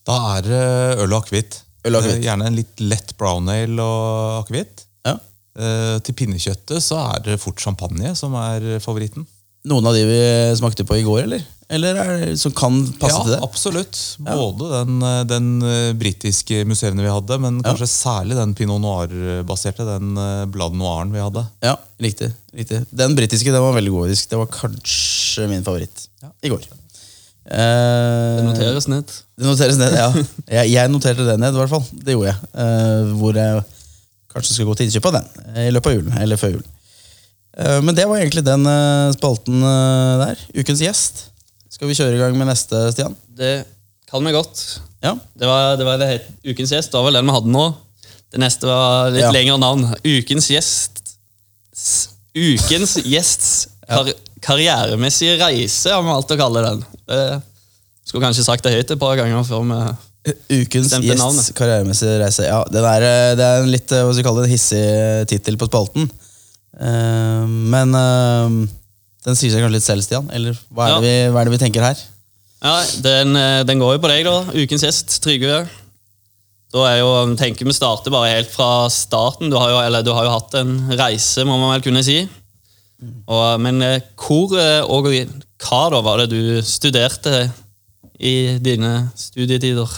Da 0.06 0.18
er 0.36 0.42
det 0.46 0.63
øl 1.06 1.13
og 1.15 1.22
akevitt. 1.24 1.62
Øl 1.88 1.96
og 1.98 2.03
akevitt. 2.03 2.20
Eh, 2.20 2.25
Gjerne 2.27 2.50
en 2.50 2.58
litt 2.60 2.84
lett 2.84 3.15
brown 3.18 3.50
ale 3.50 3.82
og 3.82 4.44
akevitt. 4.44 4.86
Ja. 5.08 5.15
Eh, 5.58 5.96
Til 6.06 6.18
pinnekjøttet 6.20 6.84
så 6.84 7.00
er 7.15 7.24
det 7.25 7.39
fort 7.42 7.62
champagne 7.63 8.13
som 8.20 8.36
er 8.38 8.77
favoritten. 8.84 9.25
Noen 9.70 9.88
av 9.88 9.96
de 9.96 10.03
vi 10.03 10.20
smakte 10.60 10.84
på 10.86 10.98
i 11.00 11.06
går, 11.08 11.22
eller? 11.24 11.44
Eller 11.74 11.98
er 12.00 12.12
det, 12.22 12.36
som 12.42 12.53
kan 12.56 12.75
passe 13.01 13.18
ja, 13.18 13.24
til 13.25 13.34
det? 13.34 13.39
absolutt. 13.46 14.00
Både 14.22 14.70
den, 14.75 15.00
eh, 15.10 15.24
den 15.30 15.48
eh, 15.65 15.89
britiske 15.98 16.62
museene 16.70 17.01
vi 17.06 17.10
hadde, 17.12 17.39
men 17.42 17.58
kanskje 17.65 17.89
særlig 17.89 18.38
den 18.38 18.53
pinot 18.58 18.82
noir-baserte, 18.84 19.86
den 19.88 20.13
Blad 20.53 20.77
Noiren 20.77 21.12
vi 21.15 21.24
hadde. 21.24 21.46
Ja, 21.65 21.75
riktig. 22.03 22.30
riktig. 22.53 22.84
Den 22.94 23.18
britiske 23.18 23.51
den 23.53 23.65
var 23.65 23.75
veldig 23.80 23.94
god. 23.96 24.13
Det 24.13 24.39
var 24.39 24.51
kanskje 24.53 25.50
min 25.51 25.65
favoritt 25.65 26.08
i 26.46 26.51
går. 26.53 26.63
Eh, 27.44 28.38
Det 28.39 28.44
noteres 28.48 28.88
ned. 28.88 29.10
Det 29.38 29.48
noteres 29.50 29.77
ned, 29.82 29.98
ja. 29.98 30.12
Jeg, 30.60 30.72
jeg 30.77 30.92
noterte 30.94 31.25
det 31.27 31.39
ned, 31.42 31.56
i 31.56 31.60
hvert 31.60 31.74
fall. 31.74 31.84
Det 31.92 32.15
gjorde 32.15 32.32
jeg. 32.32 32.51
Eh, 32.63 33.12
hvor 33.20 33.36
jeg 33.36 33.63
kanskje 34.34 34.56
skal 34.56 34.70
gå 34.70 34.75
til 34.77 34.88
innkjøp 34.88 35.10
av 35.10 35.18
den 35.18 35.27
eh, 35.56 35.68
i 35.68 35.74
løpet 35.74 35.92
av 35.92 35.98
julen. 35.98 36.15
Eller 36.24 36.39
før 36.39 36.56
julen. 36.58 36.70
Men 37.86 37.94
det 37.94 38.08
var 38.10 38.18
egentlig 38.18 38.42
den 38.48 38.63
eh, 38.65 39.12
spalten 39.13 39.60
eh, 39.62 40.22
der. 40.24 40.39
Ukens 40.58 40.80
gjest. 40.82 41.20
Skal 41.74 41.89
vi 41.89 41.96
kjøre 41.98 42.18
i 42.18 42.22
gang 42.22 42.36
med 42.38 42.51
neste, 42.51 42.80
Stian? 42.94 43.15
Det 43.34 43.63
kan 44.10 44.22
vi 44.22 44.34
godt. 44.36 44.60
Ja. 45.01 45.15
Det 45.34 45.48
var 45.50 45.74
det, 45.80 45.88
var 45.88 45.98
det 45.98 46.10
het, 46.12 46.27
ukens 46.46 46.74
gjest. 46.75 46.92
Det 46.94 47.00
var 47.00 47.08
vel 47.08 47.18
den 47.18 47.32
vi 47.32 47.34
hadde 47.34 47.53
nå. 47.56 47.63
Det 48.34 48.42
neste 48.42 48.70
var 48.70 49.10
litt 49.13 49.24
Ja. 49.25 49.32
lengre 49.34 49.58
navn. 49.62 49.88
Ukens 50.06 50.50
gjest 50.53 51.01
Ukens 52.34 52.98
gjests 53.01 53.50
kar 53.89 54.12
karrieremessige 54.44 55.38
reise, 55.39 55.89
har 55.94 56.01
vi 56.03 56.12
valgt 56.12 56.34
å 56.34 56.38
kalle 56.38 56.62
den. 56.65 56.84
Det 57.10 57.20
skulle 58.06 58.25
kanskje 58.25 58.46
sagt 58.46 58.65
det 58.65 58.74
høyt 58.75 58.94
et 58.94 59.01
par 59.01 59.15
ganger 59.18 59.46
før 59.48 59.65
vi 59.65 60.60
Ukens 60.60 60.94
gjests 60.94 61.51
karrieremessige 61.58 62.20
reise. 62.22 62.46
Ja, 62.50 62.62
det, 62.70 62.84
er, 62.84 63.08
eh, 63.08 63.34
det 63.39 63.48
er 63.48 63.63
en 63.63 63.74
litt 63.74 63.92
eh, 63.92 64.03
hva 64.06 64.13
skal 64.13 64.22
vi 64.22 64.27
kalle 64.30 64.46
det, 64.46 64.53
hissig 64.53 64.84
tittel 65.32 65.58
på 65.58 65.70
spalten. 65.72 66.06
Uh, 66.74 67.46
men 67.46 67.94
eh, 67.98 68.62
Den 69.24 69.38
sier 69.39 69.53
seg 69.53 69.63
kanskje 69.63 69.77
litt 69.77 69.86
selv, 69.88 70.03
Stian? 70.03 70.27
Eller 70.36 70.58
hva 70.74 70.88
er, 70.88 70.89
Ja. 70.92 71.00
det, 71.00 71.08
vi, 71.08 71.32
hva 71.32 71.42
er 71.42 71.48
det 71.50 71.53
vi 71.56 71.62
tenker 71.63 71.86
her? 71.86 72.01
Ja, 72.63 72.75
den, 73.03 73.36
eh, 73.36 73.63
den 73.68 73.80
går 73.80 73.96
jo 73.98 74.01
på 74.03 74.12
deg, 74.12 74.25
da. 74.27 74.38
Ukens 74.56 74.84
gjest, 74.86 75.18
Trygve. 75.24 75.63
Da 76.74 76.86
er 76.89 77.00
jo, 77.03 77.10
tenker 77.38 77.68
vi 77.68 77.75
starter 77.75 78.12
bare 78.12 78.32
helt 78.34 78.50
fra 78.51 78.88
starten. 78.89 79.51
Du 79.51 79.58
har 79.62 79.70
jo, 79.70 79.82
eller, 79.84 80.01
du 80.03 80.12
har 80.15 80.25
jo 80.25 80.34
hatt 80.34 80.56
en 80.58 80.72
reise, 80.98 81.44
må 81.46 81.58
man 81.62 81.75
vel 81.75 81.84
kunne 81.86 82.01
si. 82.06 82.22
Og, 83.27 83.60
men 83.62 83.82
eh, 83.84 84.00
hvor 84.18 84.56
eh, 84.58 84.82
og 84.88 85.06
hva 85.12 85.84
da 85.94 86.00
var 86.03 86.24
det 86.24 86.32
du 86.34 86.62
studerte 86.65 87.46
i 88.20 88.58
dine 88.63 89.10
studietider? 89.20 89.92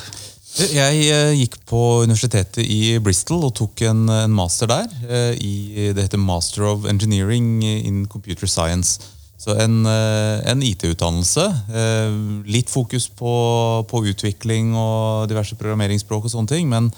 Jeg 0.72 1.00
eh, 1.12 1.34
gikk 1.36 1.58
på 1.68 1.80
universitetet 2.06 2.64
i 2.64 2.98
Bristol 3.04 3.44
og 3.48 3.54
tok 3.58 3.82
en, 3.90 4.06
en 4.10 4.32
master 4.36 4.70
der. 4.72 4.86
eh, 5.08 5.34
I, 5.38 5.54
det 5.96 6.06
heter 6.08 6.22
Master 6.22 6.64
of 6.74 6.86
Engineering 6.90 7.62
in 7.64 8.06
Computer 8.12 8.48
Science. 8.48 9.00
Så 9.46 9.54
en, 9.62 9.84
eh, 9.86 10.42
en 10.50 10.64
IT-utdannelse. 10.66 11.44
eh, 11.70 12.14
Litt 12.50 12.72
fokus 12.74 13.06
på, 13.14 13.34
på 13.86 14.06
utvikling 14.10 14.74
og 14.74 15.28
diverse 15.30 15.54
programmeringsspråk 15.60 16.26
og 16.26 16.34
sånne 16.34 16.50
ting, 16.50 16.70
men 16.72 16.90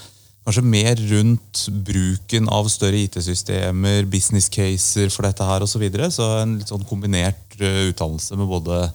kanskje 0.47 0.63
mer 0.63 0.95
rundt 1.09 1.65
bruken 1.83 2.47
av 2.47 2.69
større 2.71 3.01
IT-systemer, 3.03 4.07
business 4.07 4.47
caser 4.47 5.11
for 5.11 5.27
dette 5.27 5.43
her 5.43 5.65
osv. 5.65 5.75
Så, 5.75 5.81
videre. 5.83 6.07
så 6.07 6.29
en 6.45 6.55
litt 6.61 6.71
sånn 6.71 6.87
kombinert 6.87 7.59
eh, 7.59 7.89
utdannelse 7.91 8.39
med 8.39 8.47
både, 8.47 8.85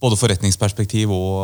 både 0.00 0.16
forretningsperspektiv 0.16 1.12
og, 1.12 1.36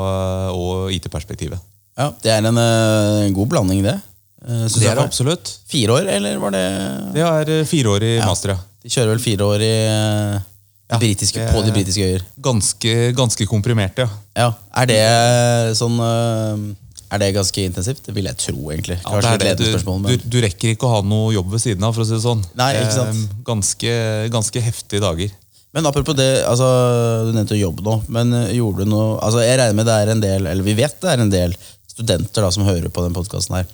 og 0.57 0.95
IT-perspektivet. 0.97 1.61
Ja, 1.99 2.13
Det 2.23 2.33
er 2.33 2.49
en 2.49 2.57
eh, 2.65 3.29
god 3.37 3.53
blanding, 3.53 3.85
det. 3.85 3.99
Synes 4.41 4.79
Det 4.79 4.87
er 4.89 4.97
det 4.97 5.05
absolutt. 5.05 5.51
Fire 5.69 5.97
år, 5.99 6.09
eller 6.15 6.39
var 6.39 6.55
det 6.55 6.67
Det 7.17 7.25
er 7.27 7.49
eh, 7.59 7.65
fireårig 7.69 8.13
master, 8.25 8.55
ja. 8.55 8.61
De 8.81 8.89
kjører 8.95 9.11
vel 9.17 9.21
fire 9.21 9.49
år 9.53 9.65
i, 9.67 9.73
Ja, 10.89 10.97
britiske, 10.97 11.43
på 11.53 11.63
de 11.67 11.73
britiske 11.75 12.05
øyer. 12.05 12.23
Ganske, 12.41 12.93
ganske 13.17 13.47
komprimert, 13.47 13.99
ja. 14.01 14.07
Ja, 14.39 14.53
Er 14.81 14.87
det 14.89 15.01
sånn 15.77 15.99
eh, 16.01 16.63
Er 17.13 17.21
det 17.21 17.35
ganske 17.37 17.65
intensivt? 17.69 18.01
Det 18.07 18.15
vil 18.17 18.29
jeg 18.31 18.39
tro, 18.41 18.71
egentlig. 18.73 18.97
ja 19.03 19.21
det 19.21 19.35
er 19.35 19.43
det. 19.59 19.67
Du, 19.85 19.91
men... 19.91 20.09
du, 20.09 20.25
du 20.25 20.39
rekker 20.45 20.73
ikke 20.73 20.89
å 20.89 20.95
ha 20.99 21.03
noe 21.05 21.35
jobb 21.35 21.53
ved 21.53 21.61
siden 21.67 21.85
av, 21.85 21.93
for 21.97 22.05
å 22.05 22.09
si 22.09 22.17
det 22.17 22.23
sånn. 22.25 22.41
Nei, 22.57 22.71
ikke 22.81 22.97
sant. 22.97 23.21
Eh, 23.21 23.37
Ganske, 23.49 23.93
ganske 24.33 24.65
heftige 24.65 25.05
dager. 25.05 25.37
Men 25.77 25.87
apropos 25.89 26.17
det, 26.17 26.29
altså, 26.49 26.67
du 27.29 27.35
nevnte 27.37 27.59
jobb 27.61 27.83
nå, 27.85 27.99
men 28.13 28.33
eh, 28.41 28.55
gjorde 28.57 28.87
du 28.87 28.93
noe 28.95 29.19
altså, 29.21 29.43
Jeg 29.45 29.61
regner 29.61 29.77
med 29.77 29.87
det 29.89 29.97
er 30.01 30.13
en 30.15 30.25
del, 30.25 30.49
eller 30.49 30.65
vi 30.65 30.77
vet 30.79 30.97
det 31.05 31.13
er 31.13 31.25
en 31.25 31.33
del 31.33 31.57
studenter 31.89 32.45
da, 32.45 32.51
som 32.55 32.65
hører 32.65 32.89
på 32.93 33.05
den 33.05 33.17
podkasten 33.17 33.59
her. 33.61 33.69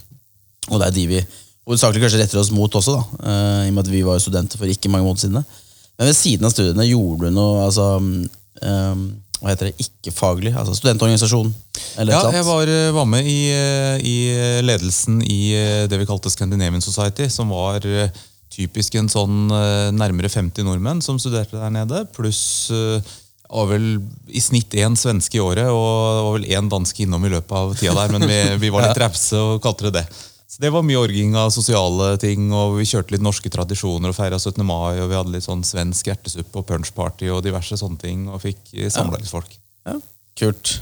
Og 0.73 0.80
det 0.80 0.88
er 0.88 0.97
de 0.97 1.04
vi 1.12 1.21
hovedsakelig 1.64 2.02
kanskje 2.02 2.21
retter 2.21 2.40
oss 2.42 2.50
mot 2.52 2.75
også, 2.76 2.97
da, 2.99 3.21
eh, 3.30 3.61
i 3.66 3.71
og 3.71 3.76
med 3.78 3.85
at 3.87 3.92
vi 3.92 4.02
var 4.04 4.18
studenter 4.23 4.61
for 4.61 4.71
ikke 4.71 4.90
mange 4.92 5.06
måneder 5.06 5.28
siden. 5.28 5.47
Men 5.99 6.11
ved 6.11 6.17
siden 6.19 6.49
av 6.49 6.55
studiene 6.55 6.89
gjorde 6.89 7.29
du 7.29 7.37
noe 7.37 7.67
altså, 7.69 7.89
um, 8.01 9.05
hva 9.45 9.53
heter 9.53 9.69
det, 9.69 9.85
ikke-faglig? 9.85 10.55
Altså 10.57 10.75
studentorganisasjon? 10.79 11.51
Eller 12.01 12.17
Ja, 12.17 12.31
jeg 12.33 12.47
var, 12.47 12.71
eh, 12.71 12.93
var 12.97 13.05
med 13.05 13.27
i, 13.29 13.41
eh, 13.53 13.99
i 14.01 14.17
ledelsen 14.65 15.21
i 15.21 15.41
eh, 15.53 15.83
det 15.91 15.99
vi 16.01 16.07
kalte 16.09 16.33
Scandinavian 16.33 16.83
Society, 16.83 17.29
som 17.29 17.53
var 17.53 17.85
eh, 17.85 18.09
typisk 18.55 18.97
en 18.97 19.11
sånn 19.13 19.51
eh, 19.53 19.91
nærmere 19.93 20.31
50 20.33 20.65
nordmenn 20.65 21.03
som 21.05 21.21
studerte 21.21 21.61
der 21.61 21.75
nede, 21.75 22.07
pluss 22.17 22.71
eh, 22.73 23.15
var 23.55 23.69
vel 23.71 23.99
i 24.33 24.41
snitt 24.43 24.75
én 24.81 24.97
svenske 24.99 25.39
i 25.39 25.43
året, 25.45 25.69
og 25.69 25.91
det 26.17 26.23
var 26.25 26.33
vel 26.39 26.49
én 26.57 26.71
danske 26.73 27.05
innom 27.05 27.27
i 27.29 27.35
løpet 27.37 27.55
av 27.55 27.75
tida 27.79 27.95
der, 28.01 28.15
men 28.17 28.25
vi, 28.31 28.39
vi 28.65 28.73
var 28.73 28.89
litt 28.89 29.03
rause 29.05 29.39
og 29.39 29.61
kalte 29.63 29.91
det 29.91 30.01
det. 30.01 30.07
Så 30.54 30.62
Det 30.62 30.70
var 30.70 30.84
mye 30.87 31.00
orging 31.02 31.32
av 31.34 31.49
sosiale 31.50 32.12
ting, 32.23 32.44
og 32.54 32.76
vi 32.78 32.84
kjørte 32.87 33.11
litt 33.16 33.23
norske 33.26 33.50
tradisjoner 33.50 34.12
og 34.12 34.14
feira 34.14 34.38
17. 34.38 34.61
mai, 34.62 35.00
og 35.02 35.08
vi 35.11 35.16
hadde 35.18 35.32
litt 35.34 35.46
sånn 35.49 35.64
svensk 35.66 36.06
hjertesuppe 36.06 36.61
og 36.61 36.68
punchparty 36.68 37.26
og 37.34 37.40
diverse 37.42 37.75
sånne 37.80 37.99
ting, 37.99 38.28
og 38.30 38.38
fikk 38.44 38.70
samla 38.94 39.18
litt 39.18 39.32
folk. 39.32 39.56
Ja, 39.82 39.96
kult. 40.38 40.76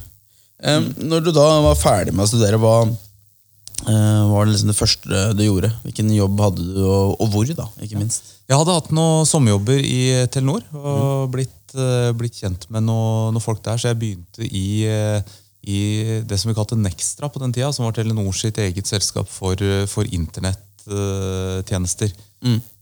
Eh, 0.61 0.91
når 1.01 1.25
du 1.25 1.31
da 1.33 1.47
var 1.65 1.81
ferdig 1.81 2.13
med 2.13 2.27
å 2.27 2.29
studere, 2.29 2.61
hva 2.61 2.75
uh, 2.85 4.23
var 4.29 4.45
det 4.45 4.53
liksom 4.53 4.75
det 4.75 4.77
første 4.77 5.23
du 5.41 5.43
gjorde? 5.47 5.73
Hvilken 5.87 6.13
jobb 6.19 6.45
hadde 6.45 6.69
du, 6.69 6.77
og, 6.85 7.17
og 7.17 7.33
hvor, 7.33 7.57
da, 7.57 7.71
ikke 7.81 8.03
minst? 8.03 8.29
Jeg 8.53 8.61
hadde 8.61 8.77
hatt 8.77 8.93
noen 8.93 9.25
sommerjobber 9.25 9.81
i 9.81 10.03
Telenor 10.37 10.69
og 10.77 11.33
blitt, 11.33 11.73
uh, 11.79 12.13
blitt 12.13 12.37
kjent 12.45 12.69
med 12.69 12.85
noen 12.91 13.33
noe 13.33 13.49
folk 13.49 13.65
der, 13.65 13.81
så 13.81 13.95
jeg 13.95 14.03
begynte 14.05 14.45
i, 14.45 14.85
eh, 14.85 15.39
i 15.63 15.81
det 16.27 16.39
som 16.41 16.51
vi 16.51 16.59
kalte 16.59 16.79
Nextra 16.79 17.31
på 17.31 17.43
den 17.43 17.55
tida, 17.55 17.73
som 17.73 17.87
var 17.87 17.95
Telenor 17.97 18.35
sitt 18.35 18.59
eget 18.59 18.87
selskap 18.91 19.29
for, 19.31 19.55
eh, 19.63 19.87
for 19.87 20.05
internettjenester. 20.05 22.11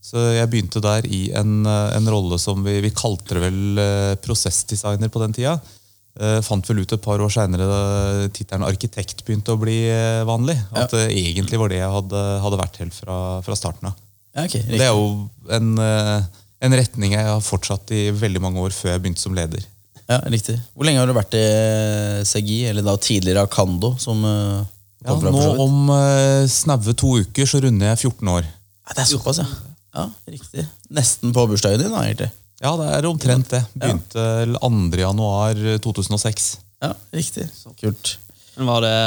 Så 0.01 0.21
jeg 0.33 0.49
begynte 0.49 0.81
der 0.81 1.05
i 1.05 1.27
en, 1.37 1.61
eh, 1.69 1.97
en 1.97 2.09
rolle 2.09 2.39
som 2.41 2.63
vi, 2.65 2.79
vi 2.81 2.93
kalte 2.95 3.37
det 3.37 3.43
vel 3.43 3.81
eh, 3.81 4.15
prosessdesigner 4.23 5.11
på 5.13 5.21
den 5.21 5.35
tida. 5.37 5.59
Eh, 6.19 6.39
fant 6.43 6.65
vel 6.67 6.81
ut 6.81 6.91
et 6.91 7.03
par 7.03 7.21
år 7.23 7.31
seinere 7.31 7.67
da 7.69 7.81
tittelen 8.33 8.65
arkitekt 8.67 9.21
begynte 9.27 9.53
å 9.53 9.61
bli 9.61 9.77
vanlig. 10.27 10.57
At 10.73 10.95
det 10.95 11.11
egentlig 11.13 11.61
var 11.61 11.71
det 11.71 11.79
jeg 11.79 11.93
hadde, 11.93 12.23
hadde 12.45 12.61
vært 12.63 12.81
helt 12.81 12.97
fra, 12.97 13.19
fra 13.45 13.59
starten 13.59 13.91
av. 13.91 13.99
Ja, 14.31 14.47
okay, 14.47 14.63
Det 14.63 14.81
er 14.81 14.95
jo 14.95 15.27
en, 15.51 15.75
en 15.77 16.75
retning 16.79 17.17
jeg 17.17 17.27
har 17.27 17.43
fortsatt 17.43 17.91
i 17.93 18.05
veldig 18.15 18.41
mange 18.43 18.63
år 18.63 18.75
før 18.75 18.95
jeg 18.95 19.03
begynte 19.03 19.23
som 19.23 19.37
leder. 19.37 19.63
Ja, 20.11 20.19
riktig. 20.27 20.57
Hvor 20.75 20.87
lenge 20.87 20.99
har 20.99 21.07
du 21.07 21.15
vært 21.15 21.35
i 21.39 21.45
Segi, 22.27 22.61
eller 22.67 22.83
da 22.85 22.97
tidligere 22.99 23.45
Akando, 23.47 23.93
som 24.01 24.23
eh, 24.27 24.61
Ja, 25.05 25.15
fra 25.15 25.31
nå 25.33 25.45
om 25.63 25.89
uh, 25.89 26.43
snaue 26.51 26.95
to 26.97 27.15
uker 27.23 27.47
så 27.49 27.61
runder 27.63 27.93
jeg 27.93 28.09
14 28.09 28.33
år. 28.33 28.45
Ja, 28.45 28.95
det 28.97 29.05
er 29.05 29.09
såpass, 29.13 29.39
ja. 29.41 29.47
ja. 29.95 30.05
Riktig. 30.29 30.65
Nesten 30.93 31.31
på 31.35 31.45
bursdagen 31.49 31.81
din, 31.81 31.93
da, 31.93 32.03
egentlig. 32.09 32.31
Ja, 32.61 32.75
det 32.77 32.89
er 32.93 33.07
omtrent 33.09 33.49
det. 33.53 33.63
Begynte 33.73 34.25
ja. 34.43 34.59
2. 34.59 34.99
januar 35.01 35.63
2006. 35.81 36.51
Ja, 36.83 36.91
riktig. 37.15 37.47
Kult. 37.79 38.17
Men 38.57 38.69
var 38.69 38.83
det, 38.85 38.97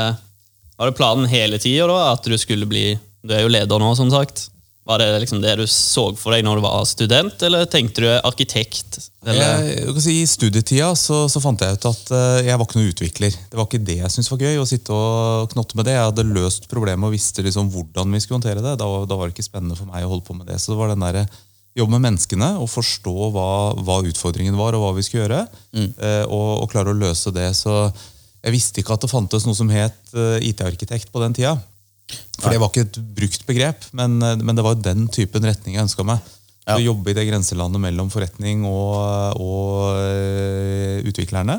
var 0.78 0.90
det 0.90 0.96
planen 0.98 1.30
hele 1.30 1.60
tida 1.62 1.86
da, 1.90 2.00
at 2.14 2.26
du 2.26 2.34
skulle 2.40 2.66
bli 2.70 2.94
Du 3.24 3.32
er 3.32 3.44
jo 3.44 3.52
leder 3.52 3.80
nå, 3.80 3.92
som 3.96 4.10
sagt. 4.12 4.48
Var 4.84 5.00
det 5.00 5.06
liksom 5.22 5.38
det 5.40 5.54
du 5.56 5.62
så 5.70 6.02
for 6.20 6.34
deg 6.34 6.42
når 6.44 6.58
du 6.60 6.62
var 6.66 6.82
student, 6.84 7.40
eller 7.46 7.64
tenkte 7.72 8.02
du 8.04 8.08
arkitekt? 8.20 8.98
Eller? 9.24 9.62
Jeg, 9.70 9.94
si, 10.04 10.16
I 10.20 10.26
studietida 10.28 10.90
så, 11.00 11.22
så 11.32 11.40
fant 11.40 11.62
jeg 11.64 11.78
ut 11.78 11.86
at 11.88 12.10
eh, 12.12 12.42
jeg 12.50 12.58
var 12.60 12.66
ikke 12.68 12.76
noen 12.82 12.90
utvikler. 12.92 13.38
Det 13.48 13.56
var 13.56 13.64
ikke 13.70 13.80
det 13.88 13.96
jeg 14.02 14.12
syntes 14.12 14.28
var 14.34 14.42
gøy. 14.44 14.58
å 14.60 14.66
sitte 14.68 14.92
og 14.92 15.48
knotte 15.54 15.78
med 15.80 15.88
det. 15.88 15.94
Jeg 15.96 16.10
hadde 16.10 16.26
løst 16.28 16.68
problemet 16.68 17.08
og 17.08 17.14
visste 17.16 17.40
liksom 17.46 17.72
hvordan 17.72 18.12
vi 18.12 18.20
skulle 18.20 18.42
håndtere 18.42 18.60
det. 18.60 18.74
Da, 18.82 18.90
var- 18.92 19.08
da 19.08 19.16
var 19.16 19.30
det 19.32 19.38
ikke 19.38 19.46
spennende 19.48 19.78
for 19.80 19.88
meg 19.88 20.04
å 20.04 20.12
holde 20.12 20.26
på 20.28 20.36
med 20.36 20.52
det. 20.52 20.60
Så 20.60 20.74
det 20.74 20.80
var 20.82 20.92
den 20.92 21.00
der, 21.08 21.24
jobbe 21.74 21.96
med 21.96 22.04
menneskene 22.04 22.52
og 22.62 22.68
forstå 22.70 23.14
hva, 23.34 23.48
hva 23.82 23.96
utfordringen 24.06 24.54
var 24.60 24.76
og 24.76 24.84
hva 24.84 24.92
vi 25.00 25.02
skulle 25.08 25.24
gjøre. 25.24 25.40
eh, 25.80 26.24
og, 26.28 26.50
og 26.62 26.68
klare 26.70 26.92
å 26.92 27.00
løse 27.00 27.32
det. 27.34 27.48
Så 27.56 27.72
jeg 28.44 28.52
visste 28.52 28.84
ikke 28.84 28.94
at 28.94 29.00
det 29.08 29.10
fantes 29.10 29.48
noe 29.48 29.56
som 29.56 29.72
het 29.72 29.96
eh, 30.12 30.44
IT-arkitekt 30.52 31.08
på 31.10 31.24
den 31.24 31.32
tida. 31.40 31.56
For 32.38 32.52
det 32.52 32.60
var 32.60 32.70
ikke 32.70 32.84
et 32.84 32.98
brukt 33.16 33.46
begrep, 33.48 33.86
men, 33.96 34.18
men 34.20 34.56
det 34.56 34.64
var 34.66 34.76
den 34.80 35.06
typen 35.12 35.46
retning 35.46 35.78
jeg 35.78 35.86
ønska 35.86 36.04
meg. 36.06 36.20
Ja. 36.64 36.78
Å 36.78 36.82
jobbe 36.82 37.12
i 37.12 37.16
det 37.16 37.26
grenselandet 37.28 37.80
mellom 37.80 38.10
forretning 38.12 38.64
og, 38.68 39.40
og 39.40 39.98
eh, 40.00 41.00
utviklerne. 41.04 41.58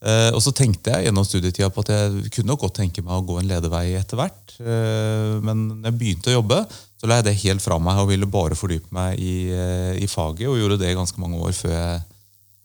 Uh, 0.00 0.32
og 0.32 0.40
så 0.40 0.48
tenkte 0.56 0.94
jeg 0.94 1.10
gjennom 1.10 1.26
studietida 1.28 1.68
på 1.68 1.82
at 1.84 1.90
jeg 1.92 2.30
kunne 2.32 2.54
godt 2.56 2.78
tenke 2.78 3.02
meg 3.04 3.18
å 3.18 3.24
gå 3.28 3.34
en 3.36 3.50
ledervei 3.50 3.90
etter 3.98 4.16
hvert. 4.16 4.54
Uh, 4.56 5.36
men 5.44 5.66
når 5.74 5.90
jeg 5.90 5.98
begynte 6.00 6.30
å 6.32 6.38
jobbe, 6.38 6.62
så 6.96 7.08
la 7.08 7.18
jeg 7.18 7.26
det 7.26 7.34
helt 7.42 7.64
fra 7.64 7.76
meg 7.84 8.00
og 8.00 8.08
ville 8.08 8.28
bare 8.32 8.56
fordype 8.56 8.88
meg 8.96 9.20
i, 9.20 9.34
uh, 9.52 9.92
i 10.00 10.08
faget. 10.08 10.46
Og 10.48 10.56
gjorde 10.56 10.80
det 10.80 10.96
ganske 10.96 11.20
mange 11.20 11.42
år 11.44 11.52
før 11.56 11.76
jeg 11.76 12.00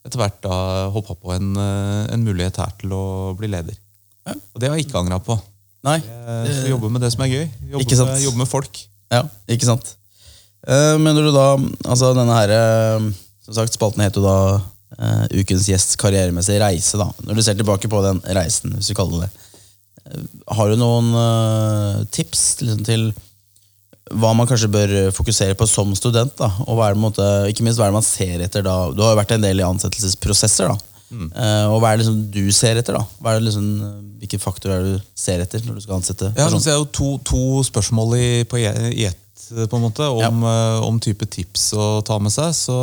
etter 0.08 0.22
hvert 0.22 0.40
da 0.46 0.56
hoppa 0.96 1.18
på 1.18 1.34
en, 1.34 1.56
en 1.58 2.24
mulighet 2.24 2.62
her 2.62 2.72
til 2.78 2.92
å 2.94 3.06
bli 3.36 3.50
leder. 3.50 3.76
Og 4.30 4.62
det 4.62 4.70
har 4.70 4.78
jeg 4.78 4.86
ikke 4.86 5.02
angra 5.02 5.18
på. 5.18 5.36
Nei, 5.86 6.00
Så 6.02 6.56
skal 6.58 6.72
jobbe 6.74 6.90
med 6.90 7.04
det 7.06 7.12
som 7.14 7.22
er 7.26 7.30
gøy. 7.30 7.46
Jobbe, 7.70 7.84
Ikke 7.84 7.98
sant. 8.00 8.10
Med, 8.16 8.24
jobbe 8.26 8.42
med 8.42 8.50
folk. 8.50 8.80
ja, 9.14 9.22
ikke 9.54 9.68
sant. 9.70 9.92
Eh, 10.66 10.96
mener 10.98 11.22
du 11.22 11.30
da 11.30 11.52
Altså, 11.86 12.10
denne 12.18 12.34
her 12.34 12.50
eh, 12.56 13.04
Som 13.46 13.54
sagt, 13.60 13.76
spalten 13.78 14.02
heter 14.02 14.18
jo 14.18 14.26
da 14.26 14.38
uh, 14.98 15.26
Ukens 15.38 15.68
gjests 15.70 15.98
karrieremessige 16.02 16.58
reise, 16.64 16.98
da. 16.98 17.12
Når 17.28 17.38
du 17.38 17.44
ser 17.46 17.60
tilbake 17.60 17.90
på 17.92 18.02
den 18.02 18.22
reisen, 18.34 18.74
hvis 18.74 18.90
du 18.90 18.96
kaller 18.98 19.28
det 19.28 19.30
eh, 20.10 20.26
Har 20.58 20.72
du 20.72 20.80
noen 20.82 21.12
tips 22.10 22.48
liksom, 22.64 22.82
til 22.88 23.08
hva 24.14 24.36
man 24.38 24.46
kanskje 24.46 24.70
bør 24.70 24.92
fokusere 25.14 25.56
på 25.58 25.66
som 25.70 25.94
student? 25.98 26.34
da, 26.38 26.46
og 26.66 26.78
hva 26.78 26.90
er 26.90 26.98
det, 26.98 27.02
måte, 27.02 27.30
Ikke 27.50 27.66
minst 27.66 27.78
hva 27.82 27.88
er 27.88 27.94
det 27.94 28.00
man 28.00 28.06
ser 28.06 28.44
etter 28.46 28.66
da? 28.66 28.76
Du 28.94 29.02
har 29.02 29.16
jo 29.16 29.22
vært 29.22 29.34
en 29.38 29.46
del 29.46 29.62
i 29.62 29.66
ansettelsesprosesser. 29.66 30.70
da, 30.70 30.95
Eh, 31.14 31.66
og 31.70 31.78
hva 31.80 31.92
er 31.92 32.00
det 32.00 32.06
liksom 32.06 32.22
du 32.34 32.46
ser 32.56 32.80
etter? 32.80 32.98
da? 32.98 33.36
Liksom, 33.40 33.68
eh, 33.86 33.98
hvilke 34.24 34.40
faktorer 34.42 34.80
er 34.80 34.88
det 34.88 34.96
du 34.96 35.12
ser 35.26 35.44
etter 35.44 35.62
når 35.66 35.78
du 35.78 35.84
skal 35.86 36.00
ansette 36.00 36.32
Ja, 36.34 36.48
så 36.50 36.58
det 36.58 36.74
er 36.74 36.80
jo 36.80 36.90
to, 36.90 37.10
to 37.22 37.44
spørsmål 37.68 38.18
i, 38.18 38.30
på 38.50 38.58
i 38.58 38.66
i 38.66 39.06
ett, 39.12 39.22
på 39.70 39.78
en 39.78 39.86
måte, 39.86 40.08
om, 40.10 40.42
ja. 40.42 40.82
om 40.82 40.98
type 41.00 41.28
tips 41.30 41.70
å 41.78 42.02
ta 42.06 42.18
med 42.18 42.34
seg. 42.34 42.50
Så, 42.58 42.78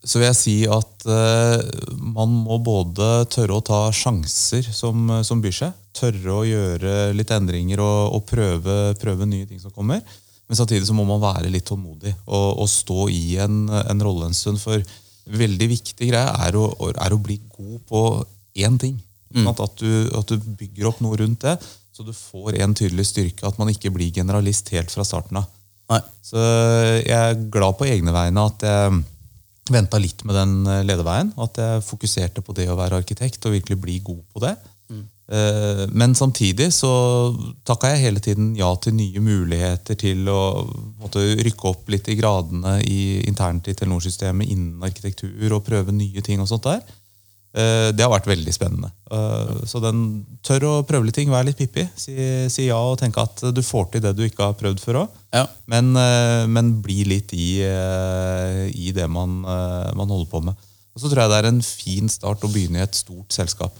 så 0.00 0.18
vil 0.18 0.30
jeg 0.30 0.38
si 0.38 0.54
at 0.70 1.04
uh, 1.04 1.60
man 2.00 2.32
må 2.46 2.56
både 2.64 3.26
tørre 3.28 3.58
å 3.58 3.64
ta 3.64 3.80
sjanser 3.92 4.64
som, 4.72 5.18
som 5.26 5.42
byr 5.44 5.58
seg. 5.58 5.74
Tørre 5.96 6.38
å 6.38 6.46
gjøre 6.48 6.94
litt 7.16 7.34
endringer 7.34 7.82
og, 7.84 8.16
og 8.16 8.24
prøve, 8.30 8.78
prøve 9.02 9.28
nye 9.28 9.44
ting 9.50 9.60
som 9.60 9.74
kommer. 9.74 10.00
Men 10.46 10.56
samtidig 10.56 10.86
så 10.88 10.96
må 10.96 11.04
man 11.04 11.20
være 11.20 11.50
litt 11.52 11.66
tålmodig 11.68 12.14
og, 12.24 12.62
og 12.62 12.68
stå 12.70 13.08
i 13.12 13.36
en, 13.42 13.66
en 13.68 14.06
rolle 14.06 14.30
en 14.30 14.38
stund. 14.38 14.62
For 14.62 14.80
veldig 15.26 15.68
viktig 15.72 16.10
greie 16.10 16.36
er 16.46 16.56
å, 16.58 16.68
er 16.92 17.14
å 17.14 17.20
bli 17.22 17.40
god 17.56 17.80
på 17.88 18.02
én 18.62 18.78
ting. 18.80 18.96
Mm. 19.34 19.48
At, 19.50 19.80
du, 19.80 20.06
at 20.16 20.30
du 20.30 20.38
bygger 20.58 20.88
opp 20.90 21.02
noe 21.04 21.18
rundt 21.20 21.42
det, 21.44 21.56
så 21.92 22.04
du 22.06 22.12
får 22.14 22.60
en 22.62 22.76
tydelig 22.76 23.08
styrke. 23.10 23.46
At 23.48 23.58
man 23.60 23.72
ikke 23.72 23.92
blir 23.94 24.14
generalist 24.14 24.70
helt 24.74 24.92
fra 24.92 25.04
starten 25.06 25.40
av. 25.42 25.50
Nei. 25.92 26.00
Så 26.24 26.40
jeg 27.02 27.16
er 27.16 27.44
glad 27.52 27.78
på 27.78 27.86
egne 27.88 28.14
vegne 28.14 28.46
at 28.50 28.64
jeg 28.66 29.02
venta 29.72 29.98
litt 30.02 30.22
med 30.26 30.36
den 30.38 30.54
eh, 30.70 30.84
lederveien. 30.86 31.32
At 31.42 31.58
jeg 31.60 31.84
fokuserte 31.86 32.44
på 32.44 32.54
det 32.56 32.68
å 32.70 32.78
være 32.78 33.00
arkitekt 33.02 33.46
og 33.46 33.56
virkelig 33.56 33.78
bli 33.82 33.98
god 34.06 34.22
på 34.34 34.42
det. 34.46 34.54
Eh, 34.92 35.04
Men 35.26 36.12
samtidig 36.14 36.68
så 36.70 36.90
takka 37.66 37.88
jeg 37.90 38.04
hele 38.04 38.20
tiden 38.22 38.52
ja 38.54 38.68
til 38.78 38.94
nye 38.94 39.18
muligheter 39.18 39.98
til 39.98 40.28
å 40.30 40.66
måtte 41.00 41.24
rykke 41.42 41.66
opp 41.72 41.90
litt 41.90 42.06
i 42.12 42.14
gradene 42.14 42.76
i, 42.86 43.24
internt 43.26 43.66
i 43.66 43.74
Telenor-systemet 43.74 44.46
innen 44.54 44.86
arkitektur 44.86 45.56
og 45.56 45.64
prøve 45.66 45.90
nye 45.96 46.22
ting 46.22 46.38
og 46.44 46.46
sånt 46.52 46.68
der. 46.68 46.84
Eh, 47.56 47.90
Det 47.96 48.04
har 48.04 48.12
vært 48.12 48.28
veldig 48.28 48.52
spennende. 48.52 48.90
Eh, 49.10 49.64
Så 49.66 49.80
den 49.80 50.26
tør 50.44 50.66
å 50.68 50.86
prøve 50.86 51.06
litt 51.08 51.16
ting, 51.16 51.30
vær 51.32 51.46
litt 51.46 51.56
pippi. 51.56 51.88
Si, 51.96 52.14
si 52.52 52.68
ja 52.68 52.76
og 52.76 52.98
tenke 53.00 53.22
at 53.22 53.40
du 53.54 53.62
får 53.62 53.90
til 53.92 54.04
det 54.04 54.14
du 54.16 54.22
ikke 54.26 54.44
har 54.50 54.58
prøvd 54.60 54.82
før 54.82 55.00
òg. 55.06 55.08
Ja. 55.32 55.46
Men, 55.66 55.96
eh, 55.96 56.46
men 56.46 56.82
bli 56.82 57.04
litt 57.04 57.32
i, 57.32 57.62
eh, 57.64 58.68
i 58.70 58.92
det 58.92 59.08
man, 59.08 59.42
eh, 59.44 59.94
man 59.96 60.08
holder 60.08 60.30
på 60.30 60.42
med. 60.44 60.54
Og 60.94 61.00
så 61.00 61.10
tror 61.10 61.24
jeg 61.24 61.30
det 61.32 61.40
er 61.44 61.48
en 61.48 61.62
fin 61.62 62.08
start 62.08 62.44
å 62.44 62.52
begynne 62.52 62.78
i 62.78 62.86
et 62.86 62.94
stort 62.94 63.32
selskap. 63.32 63.72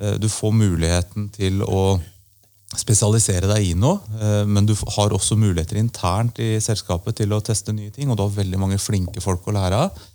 Eh, 0.00 0.16
Du 0.20 0.28
får 0.28 0.54
muligheten 0.54 1.28
til 1.34 1.62
å 1.62 1.98
spesialisere 2.76 3.48
deg 3.48 3.70
i 3.70 3.74
noe, 3.74 4.00
eh, 4.20 4.44
men 4.44 4.66
du 4.68 4.74
har 4.74 5.14
også 5.16 5.38
muligheter 5.40 5.78
internt 5.80 6.38
i 6.44 6.58
selskapet 6.60 7.16
til 7.22 7.32
å 7.32 7.40
teste 7.40 7.72
nye 7.72 7.90
ting, 7.90 8.10
og 8.10 8.18
du 8.18 8.22
har 8.26 8.34
veldig 8.36 8.60
mange 8.60 8.78
flinke 8.78 9.22
folk 9.24 9.48
å 9.48 9.56
lære 9.56 9.78
av. 9.86 10.06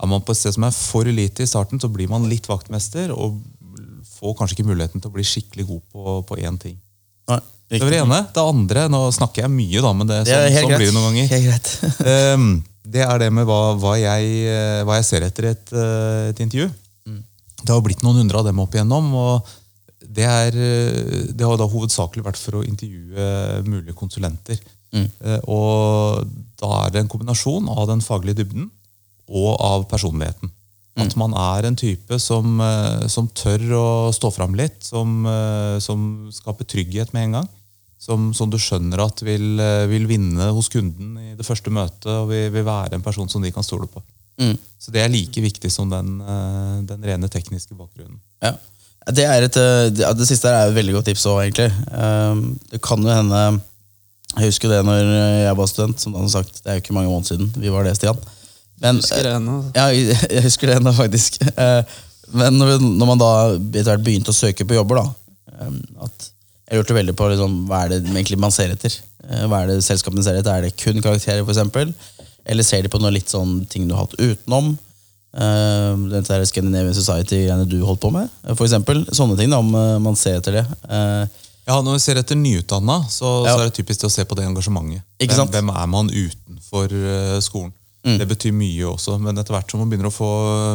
Er 0.00 0.06
man 0.08 0.22
på 0.22 0.32
et 0.32 0.40
sted 0.40 0.54
som 0.54 0.64
er 0.64 0.74
for 0.74 1.04
lite 1.04 1.44
i 1.44 1.50
starten, 1.50 1.80
så 1.80 1.90
blir 1.92 2.08
man 2.08 2.28
litt 2.30 2.48
vaktmester 2.48 3.12
og 3.12 3.40
får 4.18 4.34
kanskje 4.38 4.56
ikke 4.56 4.68
muligheten 4.70 5.02
til 5.02 5.10
å 5.10 5.14
bli 5.14 5.26
skikkelig 5.26 5.66
god 5.68 5.82
på, 5.92 6.16
på 6.26 6.38
én 6.42 6.58
ting. 6.58 6.78
Nei, 7.28 7.40
Det 7.68 7.82
var 7.82 7.92
det 7.92 8.00
ene. 8.00 8.18
Det 8.34 8.42
andre, 8.42 8.86
nå 8.88 9.02
snakker 9.12 9.44
jeg 9.44 9.52
mye, 9.52 9.82
da, 9.84 9.92
men 9.92 10.08
det, 10.08 10.22
sånn, 10.24 10.46
det 10.48 10.62
sånn 10.62 10.74
blir 10.74 10.88
det 10.88 10.96
noen 10.96 11.18
ganger. 11.18 11.70
Ehm, 12.14 12.50
det 12.88 13.04
er 13.04 13.18
det 13.20 13.28
med 13.36 13.44
hva, 13.44 13.60
hva, 13.76 13.98
jeg, 14.00 14.30
eh, 14.48 14.80
hva 14.88 14.96
jeg 14.96 15.04
ser 15.10 15.26
etter 15.28 15.44
i 15.44 15.52
et, 15.52 15.72
et 16.32 16.40
intervju. 16.46 16.70
Det 17.62 17.74
har 17.74 17.82
blitt 17.84 18.04
noen 18.06 18.22
hundre 18.22 18.40
av 18.40 18.48
dem 18.48 18.60
opp 18.62 18.76
igjennom. 18.76 19.12
og 19.14 19.48
det, 19.98 20.24
er, 20.24 20.54
eh, 20.56 21.24
det 21.34 21.46
har 21.46 21.58
da 21.58 21.68
hovedsakelig 21.68 22.24
vært 22.24 22.40
for 22.40 22.60
å 22.60 22.66
intervjue 22.66 23.62
mulige 23.66 23.96
konsulenter. 23.98 24.60
Mm. 24.94 25.08
Og 25.52 26.22
da 26.56 26.68
er 26.86 26.92
det 26.94 27.02
en 27.02 27.10
kombinasjon 27.12 27.66
av 27.68 27.90
den 27.90 28.00
faglige 28.00 28.40
dybden 28.40 28.70
og 29.28 29.58
av 29.60 29.84
personligheten. 29.90 30.48
At 30.98 31.14
man 31.18 31.34
er 31.38 31.68
en 31.68 31.78
type 31.78 32.18
som, 32.18 32.58
eh, 32.60 33.06
som 33.06 33.28
tør 33.28 33.64
å 33.78 33.88
stå 34.14 34.32
fram 34.34 34.56
litt, 34.58 34.82
som, 34.82 35.24
eh, 35.26 35.78
som 35.78 36.28
skaper 36.32 36.66
trygghet 36.66 37.12
med 37.12 37.24
en 37.24 37.32
gang. 37.38 37.48
Som, 37.98 38.32
som 38.32 38.50
du 38.50 38.56
skjønner 38.58 39.00
at 39.02 39.22
vil, 39.26 39.58
eh, 39.58 39.86
vil 39.90 40.06
vinne 40.06 40.52
hos 40.54 40.68
kunden 40.68 41.18
i 41.18 41.34
det 41.34 41.46
første 41.46 41.70
møtet 41.70 42.06
og 42.06 42.28
vil, 42.30 42.50
vil 42.54 42.64
være 42.64 42.94
en 42.94 43.02
person 43.02 43.28
som 43.28 43.42
de 43.42 43.50
kan 43.50 43.66
stole 43.66 43.88
på. 43.90 44.02
Så 44.78 44.94
det 44.94 45.02
er 45.02 45.10
like 45.12 45.42
viktig 45.42 45.70
som 45.74 45.90
den, 45.90 46.20
eh, 46.22 46.74
den 46.88 47.02
rene 47.04 47.28
tekniske 47.28 47.74
bakgrunnen. 47.76 48.20
Ja. 48.44 48.54
Det, 49.08 49.24
er 49.24 49.44
et, 49.46 49.56
eh, 49.56 49.88
det, 49.92 50.06
det 50.16 50.28
siste 50.28 50.48
her 50.48 50.62
er 50.62 50.70
et 50.70 50.76
veldig 50.78 50.94
godt 50.98 51.08
tips 51.10 51.26
òg, 51.28 51.42
egentlig. 51.46 51.68
Um, 51.92 52.58
Det 52.70 52.80
kan 52.84 53.02
jo 53.02 53.10
hende 53.12 53.60
Jeg 54.36 54.50
husker 54.52 54.68
det 54.68 54.82
når 54.84 54.98
jeg 55.44 55.56
var 55.56 55.68
student, 55.70 56.00
som 56.00 56.14
han 56.14 56.28
sagt. 56.30 56.62
Det 56.62 56.70
er 56.70 56.78
jo 56.78 56.84
ikke 56.84 56.96
mange 56.96 57.10
måneder 57.10 57.32
siden 57.32 57.52
vi 57.56 57.72
var 57.72 57.84
det, 57.84 57.96
Stian. 57.96 58.18
Men, 58.80 59.00
Husker 59.02 59.24
det 59.26 59.32
ennå. 59.34 59.56
Ja, 59.74 59.88
jeg 59.90 60.14
jeg 60.36 60.44
husker 60.46 60.70
det 60.70 60.76
ennå, 60.78 60.92
faktisk. 60.94 61.40
Eh, 61.56 61.82
Men 62.28 62.58
når, 62.60 63.06
man 63.08 63.18
da 63.18 63.30
etter 63.56 63.88
hvert 63.88 64.04
begynte 64.04 64.34
å 64.34 64.36
søke 64.36 64.66
på 64.68 64.76
jobber, 64.76 65.00
da 65.00 65.64
eh, 65.64 65.78
at 66.04 66.28
Jeg 66.68 66.82
lurte 66.82 66.94
veldig 66.98 67.14
på 67.16 67.30
liksom, 67.32 67.62
hva 67.70 67.86
er 67.86 67.94
det 67.94 68.02
egentlig 68.12 68.36
man 68.38 68.52
ser 68.52 68.74
etter. 68.74 68.92
Hva 69.48 69.62
er 69.62 69.70
det 69.72 69.84
selskapene 69.84 70.22
ser 70.24 70.36
etter? 70.36 70.52
Er 70.52 70.68
det 70.68 70.76
kun 70.76 71.00
karakterer, 71.00 71.40
f.eks.? 71.44 72.17
Eller 72.48 72.64
ser 72.66 72.82
de 72.82 72.90
på 72.92 73.00
noe 73.02 73.12
litt 73.14 73.28
sånn 73.30 73.60
ting 73.68 73.88
du 73.88 73.94
har 73.94 74.06
hatt 74.06 74.16
utenom? 74.18 74.72
Uh, 75.36 75.92
den 76.08 76.24
der 76.24 76.44
Scandinavian 76.48 76.96
Society-greiene 76.96 77.66
du 77.68 77.76
holdt 77.84 78.00
på 78.00 78.10
med, 78.14 78.30
for 78.54 78.64
eksempel. 78.64 79.02
Sånne 79.12 79.36
ting, 79.38 79.52
da, 79.52 79.58
om 79.60 79.74
eh, 79.76 79.98
man 80.00 80.16
ser 80.16 80.40
etter 80.40 80.60
det. 80.60 80.64
Uh, 80.88 81.26
Ja, 81.68 81.82
Når 81.84 81.98
vi 81.98 82.00
ser 82.00 82.16
etter 82.16 82.38
nyutdanna, 82.40 83.02
så, 83.12 83.44
Ja. 83.44 83.52
så 83.52 83.60
er 83.60 83.68
det 83.68 83.74
typisk 83.76 84.06
å 84.06 84.10
se 84.10 84.24
på 84.24 84.34
det 84.38 84.46
engasjementet. 84.48 85.02
Ikke 85.20 85.36
Hvem, 85.36 85.50
hvem 85.52 85.68
er 85.76 85.90
man 85.92 86.08
utenfor 86.08 86.94
skolen? 87.44 87.74
Det 88.08 88.24
betyr 88.30 88.54
mye 88.56 88.86
også, 88.88 89.18
men 89.20 89.36
etter 89.36 89.52
hvert 89.52 89.68
som 89.70 89.82
man 89.82 89.90
begynner 89.90 90.08
å 90.08 90.14
få 90.14 90.30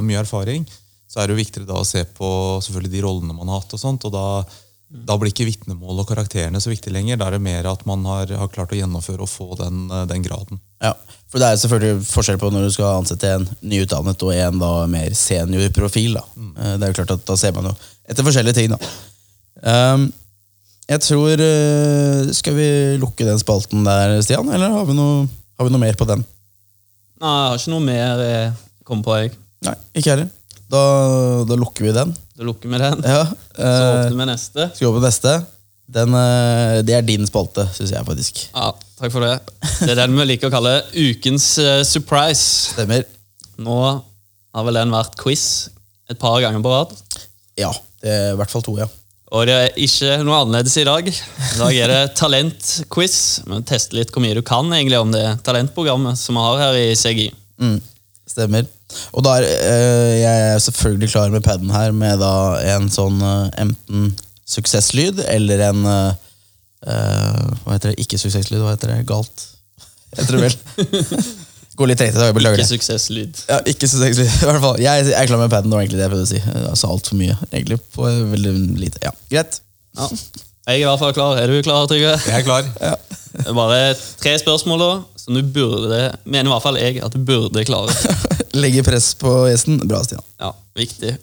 mye 0.05 0.21
erfaring, 0.21 0.67
så 1.09 1.23
er 1.23 1.27
det 1.27 1.33
jo 1.33 1.39
viktigere 1.41 1.65
da 1.71 1.79
å 1.81 1.87
se 1.87 2.03
på 2.05 2.29
selvfølgelig 2.61 2.93
de 2.93 3.01
rollene 3.07 3.33
man 3.33 3.49
har 3.49 3.63
hatt. 3.63 3.73
og 3.73 3.81
sånt, 3.81 4.05
og 4.05 4.13
da, 4.13 4.45
da 4.93 5.15
blir 5.17 5.31
ikke 5.33 5.47
vitnemål 5.47 6.03
og 6.03 6.09
karakterene 6.11 6.61
så 6.61 6.69
viktig 6.69 6.91
lenger. 6.93 7.17
Da 7.17 7.27
er 7.27 7.37
det 7.37 7.45
mer 7.45 7.65
at 7.71 7.81
man 7.89 8.03
har, 8.05 8.29
har 8.37 8.51
klart 8.53 8.75
å 8.75 8.77
gjennomføre 8.77 9.25
og 9.25 9.31
få 9.31 9.57
den, 9.57 9.87
eh, 9.89 10.05
den 10.09 10.25
graden. 10.25 10.61
Ja, 10.83 10.93
for 11.31 11.41
det 11.41 11.49
er 11.49 11.61
selvfølgelig 11.61 12.05
forskjell 12.05 12.37
på 12.41 12.51
når 12.53 12.67
du 12.67 12.75
skal 12.75 12.99
ansette 12.99 13.31
en 13.39 13.47
nyutdannet 13.65 14.25
og 14.27 14.35
en 14.35 14.59
da 14.61 14.73
mer 14.91 15.15
seniorprofil. 15.17 16.19
Da. 16.19 16.25
Mm. 16.37 16.51
Det 16.59 16.85
er 16.85 16.91
jo 16.91 16.99
klart 17.01 17.15
at 17.17 17.25
da 17.25 17.37
ser 17.39 17.55
man 17.57 17.71
jo 17.71 17.77
etter 18.05 18.27
forskjellige 18.27 18.59
ting. 18.59 18.75
da. 18.75 18.91
Um, 19.63 20.11
jeg 20.89 20.99
tror 20.99 21.39
eh, 21.39 22.31
Skal 22.35 22.55
vi 22.57 22.65
lukke 22.99 23.23
den 23.23 23.39
spalten 23.39 23.85
der, 23.87 24.17
Stian? 24.25 24.49
Eller 24.51 24.73
har 24.73 24.85
vi 24.89 24.95
noe, 24.97 25.23
har 25.57 25.67
vi 25.67 25.73
noe 25.73 25.81
mer 25.81 25.97
på 25.99 26.07
den? 26.09 26.25
Nei, 27.23 27.31
jeg 27.31 27.49
har 27.49 27.61
ikke 27.61 27.73
noe 27.73 27.85
mer 27.87 28.23
jeg 28.27 28.53
kom 28.83 29.03
på, 29.05 29.15
jeg. 29.21 29.31
Nei, 29.63 29.75
ikke 29.95 30.11
heller. 30.11 30.27
Da, 30.73 30.83
da 31.47 31.57
lukker 31.59 31.87
vi 31.87 31.95
den. 31.95 32.11
Da 32.37 32.45
lukker 32.47 32.69
vi 32.71 32.79
den. 32.81 33.03
Ja, 33.05 33.25
Så 33.55 33.61
eh, 33.61 33.89
åpner 34.07 34.17
vi 34.23 34.29
neste. 34.31 34.69
skal 34.73 34.87
vi 34.87 34.91
åpne 34.91 35.03
neste. 35.05 35.33
Den, 35.93 36.15
eh, 36.17 36.79
det 36.87 36.95
er 36.97 37.05
din 37.05 37.27
spalte, 37.29 37.67
syns 37.75 37.91
jeg 37.93 38.07
faktisk. 38.07 38.39
Ja, 38.55 38.71
takk 38.99 39.13
for 39.13 39.21
det. 39.25 39.35
Det 39.83 39.91
er 39.93 39.99
den 40.05 40.15
vi 40.17 40.25
liker 40.31 40.49
å 40.49 40.53
kalle 40.55 40.77
ukens 40.95 41.51
eh, 41.61 41.83
surprise. 41.85 42.73
Stemmer. 42.73 43.05
Nå 43.61 43.77
har 44.55 44.65
vel 44.65 44.79
den 44.81 44.93
vært 44.93 45.17
quiz 45.21 45.45
et 46.09 46.17
par 46.21 46.39
ganger 46.41 46.63
på 46.65 46.71
rad. 46.73 46.95
Ja. 47.59 47.69
Det 48.03 48.11
er 48.11 48.33
i 48.33 48.37
hvert 48.39 48.51
fall 48.51 48.65
to, 48.65 48.73
ja. 48.81 48.89
Og 49.33 49.47
det 49.49 49.53
er 49.55 49.77
ikke 49.81 50.17
noe 50.25 50.41
annerledes 50.43 50.75
i 50.77 50.83
dag. 50.85 51.07
I 51.09 51.57
dag 51.57 51.77
er 51.85 51.89
det 51.93 52.01
talentquiz. 52.19 53.15
Vi 53.47 53.61
tester 53.69 53.97
litt 53.97 54.11
hvor 54.13 54.21
mye 54.25 54.35
du 54.37 54.43
kan 54.45 54.67
egentlig 54.75 54.99
om 54.99 55.13
det 55.13 55.23
talentprogrammet 55.45 56.19
som 56.19 56.37
vi 56.37 56.43
har 56.43 56.59
her 56.67 56.77
i 56.81 56.91
CGI. 56.97 57.29
Mm, 57.63 57.77
stemmer. 58.33 58.67
Og 59.13 59.23
da 59.25 59.37
er 59.39 59.45
øh, 59.47 60.11
jeg 60.19 60.43
er 60.51 60.59
selvfølgelig 60.65 61.09
klar 61.13 61.31
med 61.33 61.45
paden 61.45 61.71
her 61.73 61.93
med 61.95 62.19
da 62.21 62.33
en 62.75 62.89
sånn 62.93 63.21
øh, 63.23 63.47
enten 63.63 64.11
suksesslyd 64.53 65.23
eller 65.31 65.63
en 65.69 65.85
eh, 65.87 66.11
Hva 67.63 67.77
heter 67.77 67.93
det? 67.93 68.03
Ikke 68.03 68.19
suksesslyd, 68.19 68.59
hva 68.59 68.73
heter 68.75 68.91
det? 68.91 69.05
Galt? 69.09 69.47
Heter 70.17 70.35
det 70.37 70.43
vel? 70.49 70.57
Går 71.79 71.89
litt 71.89 71.97
tregt 71.97 72.13
i 72.13 72.19
dag, 72.19 72.27
jeg 72.29 72.35
beklager 72.37 72.59
Ikke 72.59 72.67
det. 72.67 72.73
suksesslyd. 72.75 73.39
Ja, 73.49 73.55
ikke 73.71 73.87
suksesslyd, 73.89 74.27
i 74.43 74.45
hvert 74.49 74.61
fall. 74.61 74.81
Jeg, 74.83 75.07
jeg 75.09 75.15
er 75.17 75.29
klar 75.31 75.39
med 75.41 75.49
paden, 75.49 75.71
det 75.71 75.77
var 75.79 75.85
egentlig 75.85 75.97
det 76.01 76.05
jeg 76.05 76.11
prøvde 76.13 76.27
å 76.27 76.31
si. 76.33 76.41
Altså 76.69 76.89
altfor 76.93 77.17
mye, 77.17 77.37
egentlig. 77.49 77.79
På 77.95 78.05
veldig 78.33 78.51
lite. 78.83 79.01
Ja, 79.07 79.13
greit. 79.31 79.57
Ja. 79.97 80.09
Jeg 80.63 80.79
er 80.79 80.83
i 80.83 80.87
hvert 80.87 80.99
fall 81.01 81.13
klar. 81.15 81.37
Er 81.41 81.51
du 81.51 81.57
klar, 81.65 81.87
Trygve? 81.91 82.13
Jeg 82.23 82.39
er 82.39 82.45
klar. 82.47 82.67
Er 83.43 83.55
Bare 83.57 83.79
tre 84.21 84.35
spørsmål 84.39 84.79
da, 84.79 84.91
som 85.19 85.35
du 85.35 85.41
burde 85.55 85.99
mener 86.23 86.47
i 86.47 86.51
hvert 86.53 86.63
fall 86.63 86.77
jeg 86.79 87.01
at 87.03 87.15
du 87.15 87.23
burde 87.27 87.63
klare. 87.67 87.91
Legge 88.63 88.83
press 88.85 89.09
på 89.19 89.31
gjesten. 89.49 89.81
Bra, 89.89 90.03
Stian. 90.05 90.23
Ja, 90.39 90.51
viktig. 90.77 91.15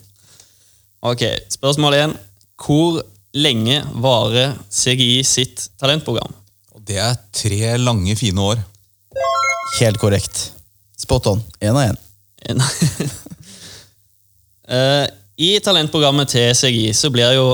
Ok, 1.06 1.22
Spørsmål 1.54 1.96
én. 2.02 2.16
Hvor 2.60 2.98
lenge 3.32 3.78
varer 4.02 4.56
CGI 4.74 5.22
sitt 5.24 5.68
talentprogram? 5.80 6.34
Det 6.84 6.98
er 7.00 7.14
tre 7.32 7.76
lange, 7.80 8.16
fine 8.18 8.42
år. 8.42 8.60
Helt 9.78 10.00
korrekt. 10.02 10.50
Spot 11.00 11.30
on. 11.32 11.40
Én 11.62 11.72
av 11.78 11.86
én. 11.88 12.00
En- 12.50 12.64
Eh, 14.70 15.06
I 15.42 15.48
talentprogrammet 15.64 16.28
til 16.30 16.52
CGI 16.54 16.92
så 16.94 17.08
blir 17.10 17.32
jo 17.34 17.46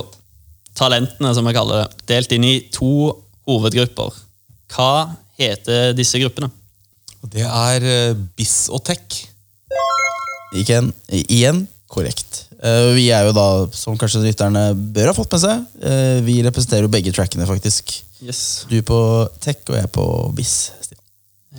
talentene, 0.77 1.33
som 1.35 1.47
vi 1.47 1.55
kaller 1.57 1.85
det, 1.85 2.07
delt 2.13 2.35
inn 2.37 2.47
i 2.47 2.57
to 2.75 3.11
hovedgrupper. 3.49 4.15
Hva 4.75 4.91
heter 5.39 5.95
disse 5.97 6.21
gruppene? 6.21 6.51
Det 7.27 7.45
er 7.47 7.87
eh, 7.87 8.19
BIS 8.39 8.69
og 8.75 8.85
Tech. 8.87 9.23
Ikke 10.57 10.81
en, 10.81 10.93
igjen 11.11 11.65
korrekt. 11.91 12.47
Eh, 12.61 12.93
vi 12.97 13.09
er 13.15 13.27
jo 13.29 13.35
da, 13.37 13.47
som 13.77 13.97
kanskje 13.99 14.25
lytterne 14.25 14.69
bør 14.75 15.11
ha 15.11 15.17
fått 15.17 15.35
med 15.35 15.43
seg, 15.43 15.65
eh, 15.83 16.19
vi 16.27 16.39
representerer 16.47 16.87
jo 16.87 16.93
begge 16.93 17.15
trackene, 17.15 17.49
faktisk. 17.49 17.99
Yes, 18.25 18.65
Du 18.71 18.79
på 18.87 18.99
tech, 19.45 19.61
og 19.69 19.77
jeg 19.77 19.91
på 19.93 20.05
BIS. 20.37 20.55
Stian. 20.81 21.03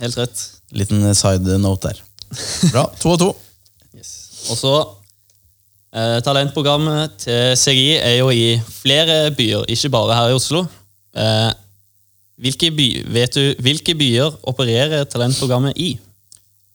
Helt 0.02 0.18
rett. 0.18 0.44
Liten 0.74 1.04
side 1.16 1.58
note 1.62 1.92
der. 1.92 2.00
Bra. 2.72 2.88
To 3.00 3.14
og 3.14 3.20
to. 3.22 3.28
Yes. 3.96 4.10
Og 4.50 4.58
så 4.58 4.72
Talentprogrammet 5.94 7.14
til 7.22 7.54
CGI 7.56 7.94
er 7.96 8.18
jo 8.18 8.28
i 8.28 8.58
flere 8.60 9.30
byer, 9.32 9.64
ikke 9.72 9.88
bare 9.94 10.16
her 10.18 10.32
i 10.32 10.36
Oslo. 10.36 10.66
Eh, 11.16 11.52
hvilke, 12.38 12.70
by, 12.74 12.88
vet 13.14 13.38
du, 13.38 13.54
hvilke 13.64 13.94
byer 13.98 14.36
opererer 14.50 15.08
talentprogrammet 15.10 15.80
i? 15.80 15.94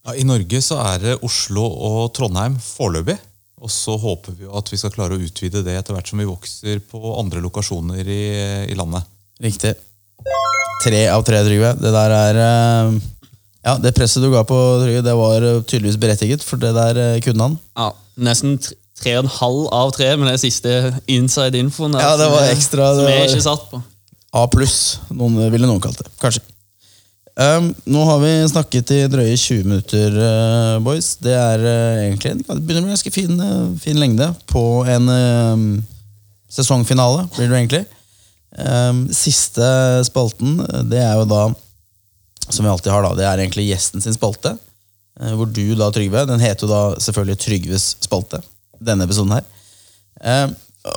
Ja, 0.03 0.15
I 0.19 0.25
Norge 0.27 0.59
så 0.65 0.81
er 0.83 0.99
det 0.99 1.19
Oslo 1.23 1.63
og 1.63 2.09
Trondheim 2.17 2.57
foreløpig. 2.59 3.15
Og 3.63 3.71
så 3.71 3.95
håper 3.95 4.35
vi 4.35 4.49
at 4.51 4.67
vi 4.73 4.79
skal 4.79 4.91
klare 4.91 5.15
å 5.15 5.23
utvide 5.23 5.61
det 5.63 5.77
etter 5.79 5.95
hvert 5.95 6.09
som 6.09 6.19
vi 6.19 6.27
vokser 6.27 6.81
på 6.83 6.99
andre 7.15 7.39
lokasjoner 7.45 8.03
i, 8.03 8.23
i 8.67 8.75
landet. 8.75 9.07
Riktig. 9.43 9.71
Tre 10.83 11.05
av 11.13 11.23
tre, 11.23 11.39
Trygve. 11.47 11.71
Det 11.79 11.91
der 11.95 12.15
er 12.17 12.39
eh, 12.43 12.97
Ja, 13.63 13.77
det 13.79 13.93
presset 13.95 14.23
du 14.23 14.27
ga 14.33 14.43
på 14.47 14.57
Trygve, 14.83 15.05
det 15.05 15.15
var 15.15 15.47
eh, 15.47 15.61
tydeligvis 15.63 15.99
berettiget, 16.01 16.43
for 16.43 16.59
det 16.59 16.73
der 16.75 16.99
eh, 16.99 17.21
kunne 17.23 17.47
han. 17.47 17.55
Ja, 17.79 17.93
nesten 18.27 18.57
tre 19.01 19.17
og 19.17 19.25
en 19.25 19.33
halv 19.39 19.67
av 19.73 19.91
tre 19.95 20.11
med 20.19 20.29
den 20.29 20.41
siste 20.41 20.93
inside 21.09 21.59
infoen. 21.59 21.95
der, 21.95 22.05
Ja, 22.05 22.15
det 22.19 22.29
var 22.31 22.49
ekstra, 22.51 22.93
Som 22.95 23.09
jeg 23.09 23.29
ikke 23.29 23.45
satt 23.45 23.69
på. 23.71 23.81
A 24.33 24.47
pluss, 24.49 24.99
ville 25.09 25.67
noen 25.69 25.81
kalt 25.81 25.99
det. 26.01 26.09
Kanskje. 26.21 26.41
Um, 27.33 27.71
nå 27.89 28.03
har 28.05 28.19
vi 28.21 28.31
snakket 28.51 28.91
i 28.93 28.99
drøye 29.09 29.33
20 29.37 29.63
minutter, 29.65 30.13
uh, 30.21 30.77
boys. 30.85 31.15
Det 31.17 31.33
er 31.33 31.63
uh, 31.65 32.01
egentlig 32.03 32.29
en, 32.29 32.43
det 32.45 32.61
begynner 32.61 32.85
med 32.85 32.91
en 32.91 32.93
ganske 32.93 33.13
fin, 33.13 33.33
uh, 33.41 33.71
fin 33.81 33.97
lengde 33.97 34.27
på 34.49 34.61
en 34.85 35.09
eh, 35.09 35.63
sesongfinale, 36.53 37.25
blir 37.33 37.49
det 37.49 37.57
egentlig. 37.57 37.83
Um, 38.53 39.07
siste 39.09 39.65
spalten, 40.05 40.59
det 40.91 41.01
er 41.01 41.15
jo 41.17 41.25
da, 41.25 41.47
som 42.45 42.61
vi 42.61 42.69
alltid 42.69 42.93
har 42.93 43.01
da, 43.07 43.15
det 43.17 43.25
er 43.25 43.41
egentlig 43.41 43.65
gjesten 43.71 44.03
sin 44.03 44.13
spalte. 44.13 44.53
eh, 45.21 45.33
hvor 45.33 45.49
du 45.49 45.73
da, 45.73 45.89
Trygve, 45.93 46.27
den 46.29 46.43
heter 46.43 46.67
jo 46.67 46.69
da 46.69 46.83
selvfølgelig 47.01 47.39
Trygves 47.41 47.87
spalte, 48.05 48.43
denne 48.85 49.07
episoden 49.07 49.35
her. 49.37 49.47
Eh, 50.23 50.47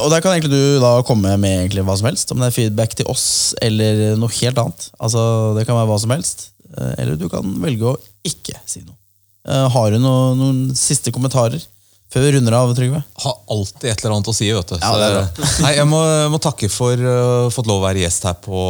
og 0.03 0.11
der 0.11 0.23
kan 0.23 0.35
egentlig 0.35 0.51
du 0.51 0.81
da 0.83 0.97
komme 1.07 1.37
med 1.39 1.61
egentlig 1.61 1.85
hva 1.87 1.95
som 1.99 2.09
helst, 2.11 2.33
om 2.35 2.43
det 2.43 2.49
er 2.51 2.57
feedback 2.57 2.97
til 2.99 3.07
oss 3.11 3.55
eller 3.63 4.17
noe 4.19 4.33
helt 4.41 4.59
annet. 4.59 4.89
Altså, 4.99 5.55
Det 5.59 5.67
kan 5.69 5.79
være 5.79 5.91
hva 5.93 5.99
som 6.03 6.15
helst. 6.15 6.49
Eh, 6.77 6.93
eller 7.03 7.17
du 7.21 7.29
kan 7.31 7.47
velge 7.63 7.93
å 7.93 7.97
ikke 8.27 8.59
si 8.67 8.83
noe. 8.83 8.97
Eh, 9.47 9.69
har 9.71 9.95
du 9.95 10.01
noe, 10.03 10.35
noen 10.39 10.61
siste 10.75 11.13
kommentarer 11.15 11.63
før 12.11 12.23
vi 12.27 12.33
runder 12.37 12.55
av, 12.59 12.73
Trygve? 12.75 13.03
Har 13.23 13.35
alltid 13.51 13.89
et 13.91 14.03
eller 14.03 14.17
annet 14.17 14.31
å 14.31 14.35
si, 14.35 14.51
vet 14.55 14.73
du. 14.73 14.77
Ja, 14.79 14.91
Så- 14.91 14.99
det 14.99 15.07
er 15.07 15.63
nei, 15.63 15.73
jeg 15.77 15.87
må, 15.91 16.01
må 16.31 16.39
takke 16.43 16.71
for 16.71 16.95
å 16.97 17.17
uh, 17.47 17.51
fått 17.55 17.67
lov 17.71 17.83
å 17.83 17.87
være 17.87 18.03
gjest 18.03 18.27
her 18.27 18.35
på, 18.43 18.61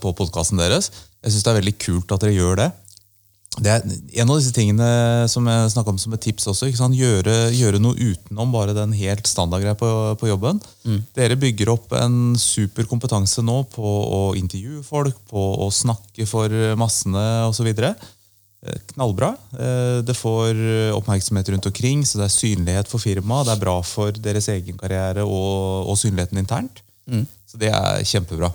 på 0.00 0.12
podkasten 0.16 0.60
deres. 0.60 0.90
Jeg 1.24 1.32
syns 1.32 1.44
det 1.44 1.52
er 1.52 1.60
veldig 1.60 1.76
kult 1.80 2.12
at 2.12 2.20
dere 2.24 2.36
gjør 2.36 2.56
det. 2.60 2.68
Det 3.56 3.70
er 3.72 3.84
en 4.20 4.28
av 4.30 4.36
disse 4.36 4.52
tingene 4.52 4.86
som 5.32 5.46
jeg 5.48 5.70
snakket 5.72 5.94
om 5.94 5.98
som 6.00 6.12
et 6.12 6.20
tips 6.26 6.44
også. 6.52 6.68
Gjøre, 6.92 7.36
gjøre 7.56 7.78
noe 7.80 7.96
utenom 7.96 8.50
bare 8.52 8.74
den 8.76 8.92
helt 8.92 9.24
standardgreia 9.26 9.76
på, 9.80 9.88
på 10.20 10.28
jobben. 10.28 10.60
Dere 11.16 11.38
bygger 11.40 11.70
opp 11.72 11.94
en 11.96 12.36
super 12.36 12.84
kompetanse 12.90 13.40
nå 13.42 13.62
på 13.72 13.86
å 13.86 14.20
intervjue 14.36 14.82
folk, 14.84 15.16
på 15.30 15.46
å 15.64 15.70
snakke 15.72 16.26
for 16.28 16.52
massene 16.76 17.24
osv. 17.48 17.70
Knallbra. 18.92 19.32
Eh, 19.56 20.02
Det 20.04 20.16
får 20.18 20.60
oppmerksomhet 20.98 21.48
rundt 21.54 21.66
omkring, 21.70 22.04
så 22.04 22.18
det 22.20 22.28
er 22.28 22.36
synlighet 22.36 22.88
for 22.92 22.98
firmaet. 23.00 23.46
Det 23.48 23.56
er 23.56 23.64
bra 23.64 23.78
for 23.86 24.12
deres 24.12 24.48
egen 24.52 24.76
karriere 24.80 25.24
og, 25.24 25.88
og 25.88 25.96
synligheten 26.00 26.40
internt. 26.44 26.82
Så 27.46 27.56
det 27.62 27.70
er 27.72 28.02
kjempebra. 28.04 28.52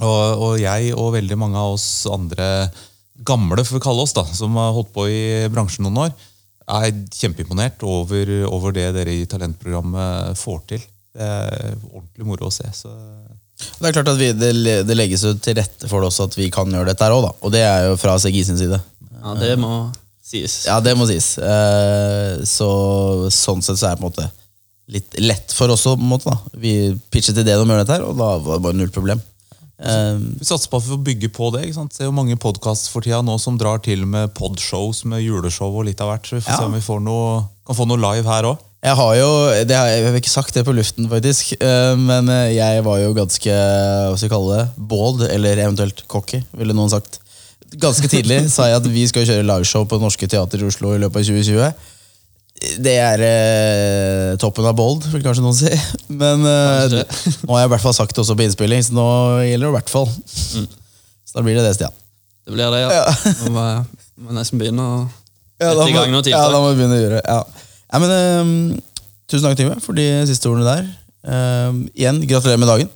Og, 0.00 0.42
og 0.42 0.52
jeg 0.62 0.94
og 0.94 1.12
veldig 1.14 1.36
mange 1.38 1.58
av 1.58 1.74
oss 1.74 2.06
andre 2.10 2.70
gamle, 3.26 3.64
får 3.64 3.78
vi 3.78 3.84
kalle 3.84 4.04
oss, 4.04 4.14
da, 4.16 4.24
som 4.34 4.56
har 4.60 4.74
holdt 4.76 4.92
på 4.94 5.06
i 5.10 5.22
bransjen 5.52 5.86
noen 5.86 6.04
år, 6.06 6.12
er 6.68 6.92
kjempeimponert 7.16 7.82
over, 7.88 8.30
over 8.50 8.74
det 8.76 8.90
dere 8.96 9.14
i 9.16 9.26
talentprogrammet 9.30 10.38
får 10.38 10.58
til. 10.74 10.82
Det 11.16 11.24
er 11.24 11.78
ordentlig 11.88 12.26
moro 12.28 12.50
å 12.50 12.52
se. 12.52 12.68
Så 12.76 12.92
Det 13.80 13.88
er 13.88 13.96
klart 13.96 14.10
at 14.12 14.20
vi, 14.20 14.32
det, 14.36 14.52
det 14.86 14.96
legges 14.98 15.24
jo 15.24 15.32
til 15.40 15.56
rette 15.58 15.88
for 15.88 16.04
det 16.04 16.10
også 16.12 16.28
at 16.28 16.36
vi 16.38 16.50
kan 16.52 16.68
gjøre 16.70 16.92
dette 16.92 17.06
her 17.08 17.16
òg. 17.16 17.30
Og 17.40 17.54
det 17.54 17.64
er 17.64 17.88
jo 17.88 17.96
fra 18.00 18.18
CGI 18.20 18.44
sin 18.44 18.60
side. 18.60 18.78
Ja, 19.16 19.34
Det 19.40 19.54
må 19.58 19.72
sies. 20.28 20.60
Ja, 20.68 20.76
det 20.84 20.94
må 20.98 21.08
sies. 21.08 21.32
Eh, 21.40 22.44
så 22.46 22.68
sånn 23.32 23.64
sett 23.64 23.80
så 23.80 23.88
er 23.88 23.96
det 23.96 24.02
på 24.02 24.06
en 24.06 24.12
måte 24.12 24.28
litt 24.92 25.18
lett 25.20 25.52
for 25.56 25.72
oss. 25.72 25.86
på 25.88 25.96
en 25.96 26.12
måte 26.12 26.30
da. 26.30 26.38
Vi 26.60 26.92
pitchet 27.12 27.40
ideen 27.40 27.64
om 27.64 27.68
å 27.68 27.76
gjøre 27.76 27.86
dette 27.86 27.96
her, 27.98 28.06
og 28.08 28.16
da 28.20 28.30
var 28.44 28.60
det 28.60 28.64
bare 28.68 28.78
null 28.78 28.92
problem. 28.92 29.24
Eh, 29.78 30.16
Vi 30.40 30.44
satser 30.46 30.68
på 30.72 30.76
at 30.80 30.84
vi 30.86 30.90
får 30.94 31.04
bygge 31.06 31.28
på 31.34 31.52
det. 31.54 31.64
ikke 31.68 31.74
sant? 31.78 31.92
Se 31.94 32.04
jo 32.04 32.10
mange 32.14 32.34
podkaster 32.36 32.90
for 32.90 33.00
tida 33.04 33.20
nå 33.22 33.38
som 33.40 33.58
drar 33.58 33.78
til 33.82 34.04
med 34.06 34.32
podshows 34.34 35.04
med 35.06 35.22
juleshow 35.22 35.70
og 35.78 35.86
litt 35.86 36.00
av 36.02 36.10
hvert. 36.10 36.26
Så 36.26 36.34
vi 36.38 36.42
får 36.42 36.50
Ja. 36.50 36.56
se 36.58 36.64
om 36.64 36.72
vi 36.74 36.80
får 36.80 37.00
noe, 37.02 37.44
kan 37.66 37.76
få 37.76 37.86
noe 37.86 37.96
live 37.98 38.26
her 38.26 38.42
òg. 38.44 38.58
jeg 38.82 38.94
har 38.94 39.14
jo 39.16 39.64
det 39.66 39.76
har, 39.76 39.86
Jeg 39.88 40.04
har 40.06 40.18
ikke 40.20 40.30
sagt 40.30 40.54
det 40.54 40.64
på 40.64 40.74
luften, 40.74 41.08
faktisk, 41.08 41.52
eh, 41.60 41.94
men 41.96 42.28
eh, 42.28 42.54
jeg 42.54 42.84
var 42.84 42.98
jo 42.98 43.12
ganske 43.14 43.50
hva 43.50 44.16
skal 44.16 44.28
jeg 44.28 44.30
kalle 44.30 44.56
det, 44.58 44.68
bold, 44.78 45.22
eller 45.30 45.56
eventuelt 45.56 46.02
cocky, 46.08 46.42
ville 46.56 46.72
noen 46.74 46.90
sagt. 46.90 47.18
Ganske 47.76 48.08
tidlig 48.08 48.48
sa 48.50 48.66
jeg 48.66 48.76
at 48.76 48.86
vi 48.86 49.06
skal 49.06 49.26
kjøre 49.26 49.44
liveshow 49.46 49.84
på 49.84 50.00
Norske 50.00 50.26
Teater 50.28 50.58
i 50.62 50.66
Oslo 50.66 50.94
i 50.94 50.98
løpet 50.98 51.16
av 51.16 51.22
2020. 51.22 51.74
Det 52.58 52.94
er 52.98 53.22
eh, 53.22 54.32
toppen 54.42 54.66
av 54.66 54.74
bold, 54.78 55.04
vil 55.12 55.22
kanskje 55.22 55.44
noen 55.44 55.56
si. 55.56 55.70
Men 56.22 56.42
eh, 56.42 56.98
nå 57.44 57.54
har 57.54 57.62
jeg 57.62 57.70
i 57.70 57.72
hvert 57.74 57.84
fall 57.84 57.96
sagt 57.96 58.16
det 58.16 58.24
også 58.24 58.36
på 58.38 58.46
innspilling, 58.48 58.82
så 58.82 58.96
nå 58.96 59.06
gjelder 59.46 59.68
det 59.68 59.72
i 59.72 59.76
hvert 59.76 59.92
fall. 59.92 60.10
Så 60.10 61.36
da 61.36 61.44
blir 61.46 61.58
det 61.58 61.66
det, 61.68 61.76
Stian. 61.78 61.94
Det 62.48 62.56
blir 62.56 62.72
det, 62.74 62.82
ja. 62.82 63.04
Nå 63.44 63.52
må 63.54 63.66
jeg 63.68 63.86
må 64.18 64.34
nesten 64.34 64.58
begynne 64.60 64.82
å 64.82 64.98
Ja, 65.62 65.72
sette 65.74 65.88
i 65.90 65.94
gang 65.96 66.12
noen 66.14 66.26
ja, 66.30 66.44
da 66.50 66.58
må 66.62 66.70
vi 66.70 66.78
begynne 66.78 66.98
å 66.98 67.02
gjøre. 67.02 67.20
Ja. 67.26 67.38
Ja, 67.88 68.00
men, 68.02 68.12
eh, 68.14 69.00
tusen 69.30 69.46
takk, 69.46 69.58
Time, 69.58 69.78
for 69.82 69.98
de 69.98 70.06
siste 70.30 70.50
ordene 70.50 70.66
der. 70.70 70.90
Eh, 71.28 71.80
igjen, 71.98 72.20
gratulerer 72.26 72.60
med 72.62 72.70
dagen. 72.70 72.90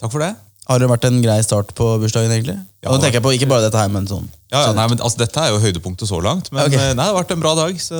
Takk 0.00 0.12
for 0.12 0.24
det. 0.24 0.32
Har 0.70 0.78
det 0.78 0.86
vært 0.88 1.04
en 1.08 1.16
grei 1.24 1.40
start 1.42 1.72
på 1.74 1.86
bursdagen, 1.98 2.30
egentlig? 2.30 2.54
Ja. 2.84 2.90
Nå 2.92 2.98
tenker 3.02 3.18
jeg 3.18 3.24
på 3.24 3.32
ikke 3.34 3.48
bare 3.50 3.64
dette 3.64 3.80
her, 3.80 3.88
men 3.90 4.06
sånn. 4.06 4.28
Ja, 4.52 4.60
ja, 4.68 4.72
nei, 4.76 4.84
men 4.92 5.00
altså, 5.02 5.18
Dette 5.18 5.40
er 5.42 5.50
jo 5.50 5.58
høydepunktet 5.62 6.06
så 6.08 6.20
langt. 6.22 6.52
Men 6.52 6.66
Ok. 6.68 6.74
eh, 6.76 6.92
nei, 6.94 7.02
det 7.02 7.08
har 7.08 7.16
vært 7.16 7.32
en 7.34 7.40
bra 7.42 7.54
dag. 7.58 7.74
Så 7.82 7.98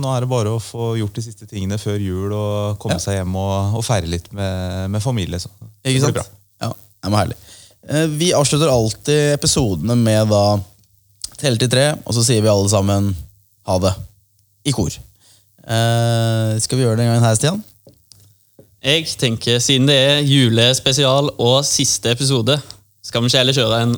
nå 0.00 0.10
er 0.16 0.20
det 0.24 0.28
bare 0.32 0.54
å 0.56 0.58
få 0.62 0.96
gjort 0.98 1.14
de 1.14 1.22
siste 1.22 1.46
tingene 1.46 1.78
før 1.78 2.00
jul 2.02 2.32
og 2.34 2.78
komme 2.82 2.96
Ja. 2.98 3.04
seg 3.04 3.20
hjem 3.20 3.36
og, 3.36 3.76
og 3.78 3.84
feire 3.86 4.10
litt 4.10 4.26
med, 4.32 4.90
med 4.90 5.02
familie. 5.02 5.38
Så. 5.38 5.50
det 5.84 5.92
Ikke 5.94 6.02
sant? 6.08 6.14
bra. 6.18 6.24
Ja, 6.66 6.72
det 7.04 7.12
var 7.14 7.22
herlig. 7.24 7.36
Eh, 7.88 8.06
Vi 8.18 8.32
avslutter 8.34 8.68
alltid 8.74 9.34
episodene 9.38 9.96
med 9.96 10.28
da 10.34 10.42
telle 11.38 11.56
til 11.62 11.70
tre, 11.72 11.92
og 12.04 12.12
så 12.14 12.24
sier 12.26 12.42
vi 12.42 12.48
alle 12.50 12.68
sammen 12.68 13.14
ha 13.70 13.78
det. 13.78 13.94
I 14.66 14.72
kor. 14.72 14.90
Eh, 14.90 16.58
skal 16.60 16.76
vi 16.78 16.84
gjøre 16.84 16.96
det 16.98 17.06
en 17.06 17.14
gang 17.14 17.22
her, 17.24 17.34
Stian? 17.38 17.62
Jeg 18.80 19.06
tenker, 19.20 19.58
Siden 19.60 19.88
det 19.90 19.96
er 19.96 20.20
julespesial 20.24 21.30
og 21.38 21.58
siste 21.68 22.14
episode, 22.14 22.56
skal 23.04 23.22
vi 23.22 23.28
ikke 23.30 23.40
heller 23.42 23.56
kjøre 23.56 23.80
en 23.84 23.96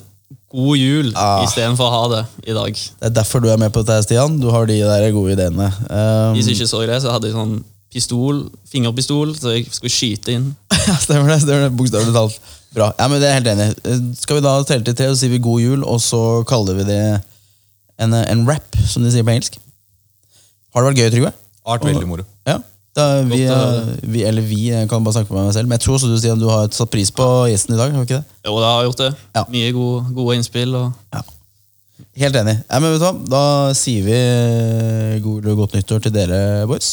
god 0.52 0.76
jul 0.80 1.12
Ah. 1.16 1.42
istedenfor 1.44 1.86
å 1.86 1.92
ha 1.92 2.02
det 2.16 2.22
i 2.50 2.54
dag. 2.56 2.72
Det 2.74 3.06
er 3.08 3.14
derfor 3.14 3.40
du 3.40 3.48
er 3.52 3.60
med 3.60 3.70
på 3.72 3.82
dette, 3.84 4.02
Stian. 4.06 4.38
Du 4.40 4.50
har 4.50 4.66
de 4.66 4.78
der 4.80 5.10
gode 5.14 5.32
ideene. 5.36 5.68
Um, 5.88 6.34
Hvis 6.34 6.48
jeg 6.50 6.56
ikke 6.58 6.66
så 6.72 6.82
det, 6.86 6.98
så 7.04 7.12
hadde 7.14 7.28
jeg 7.30 7.36
sånn 7.36 7.54
pistol, 7.92 8.42
fingerpistol, 8.72 9.34
så 9.36 9.54
jeg 9.56 9.68
skulle 9.70 9.92
skyte 9.92 10.34
inn. 10.34 10.50
Ja, 10.82 10.96
stemmer 10.98 11.30
det. 11.30 11.40
stemmer 11.44 11.68
det, 11.68 11.76
Bokstavelig 11.78 12.12
talt. 12.16 12.40
Bra. 12.74 12.88
Ja, 12.98 13.06
men 13.08 13.20
det 13.22 13.28
er 13.28 13.36
helt 13.38 13.50
enig. 13.52 13.68
Eh, 13.86 14.00
Skal 14.18 14.40
vi 14.40 14.42
da 14.48 14.56
telle 14.66 14.82
til 14.88 14.96
tre, 14.98 15.06
så 15.12 15.20
sier 15.20 15.30
vi 15.30 15.38
god 15.44 15.60
jul, 15.62 15.84
og 15.86 16.00
så 16.02 16.42
kaller 16.48 16.74
vi 16.80 16.88
det 16.88 17.00
en, 18.02 18.12
en 18.16 18.42
rap, 18.48 18.76
som 18.88 19.04
de 19.04 19.12
sier 19.14 19.22
på 19.22 19.30
engelsk. 19.36 19.60
Har 20.74 20.82
det 20.82 20.90
vært 20.90 21.02
gøy, 21.04 21.10
Trygve? 21.14 21.32
Har 21.68 21.78
vært 21.78 21.86
veldig 21.92 22.08
moro. 22.08 22.24
Da, 22.92 23.22
vi, 23.24 23.38
vi, 24.12 24.20
eller 24.28 24.44
vi, 24.44 24.66
jeg 24.68 24.88
kan 24.90 25.04
bare 25.04 25.14
snakke 25.16 25.32
med 25.32 25.46
meg 25.46 25.54
selv, 25.56 25.68
men 25.68 25.78
jeg 25.78 25.84
tror 25.86 25.94
også 25.96 26.10
du 26.10 26.16
Stian, 26.20 26.40
du 26.40 26.48
har 26.50 26.66
satt 26.76 26.90
pris 26.92 27.08
på 27.14 27.24
gjesten 27.48 27.72
i 27.72 27.78
dag. 27.80 27.88
har 27.94 28.02
du 28.02 28.04
ikke 28.04 28.18
det? 28.20 28.40
Jo, 28.44 28.56
det 28.60 28.66
har 28.68 28.82
jeg 28.82 28.90
gjort 28.90 29.00
det. 29.00 29.12
Ja. 29.38 29.44
Mye 29.54 29.70
gode, 29.72 30.02
gode 30.18 30.36
innspill. 30.36 30.74
og 30.76 30.92
Ja. 31.14 31.22
Helt 32.20 32.36
enig. 32.36 32.58
Ja, 32.68 32.78
men 32.82 32.92
vet 32.92 33.00
du 33.00 33.06
hva? 33.06 33.12
Da 33.32 33.42
sier 33.78 34.04
vi 34.04 34.12
eh, 34.18 35.16
god, 35.24 35.48
godt 35.62 35.78
nyttår 35.78 36.04
til 36.04 36.12
dere, 36.12 36.66
boys. 36.68 36.90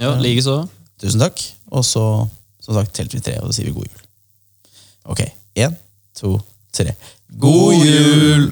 ja, 0.00 0.16
Likeså. 0.18 0.64
Tusen 0.98 1.22
takk. 1.22 1.38
Og 1.70 1.84
så, 1.86 2.02
som 2.64 2.74
sagt, 2.74 2.94
telte 2.96 3.14
vi 3.20 3.22
tre, 3.22 3.38
og 3.38 3.52
da 3.52 3.54
sier 3.54 3.70
vi 3.70 3.76
god 3.76 3.86
jul. 3.86 4.04
Ok. 5.14 5.22
Én, 5.62 5.78
to, 6.18 6.40
tre. 6.74 6.96
God 7.38 7.86
jul! 7.86 8.50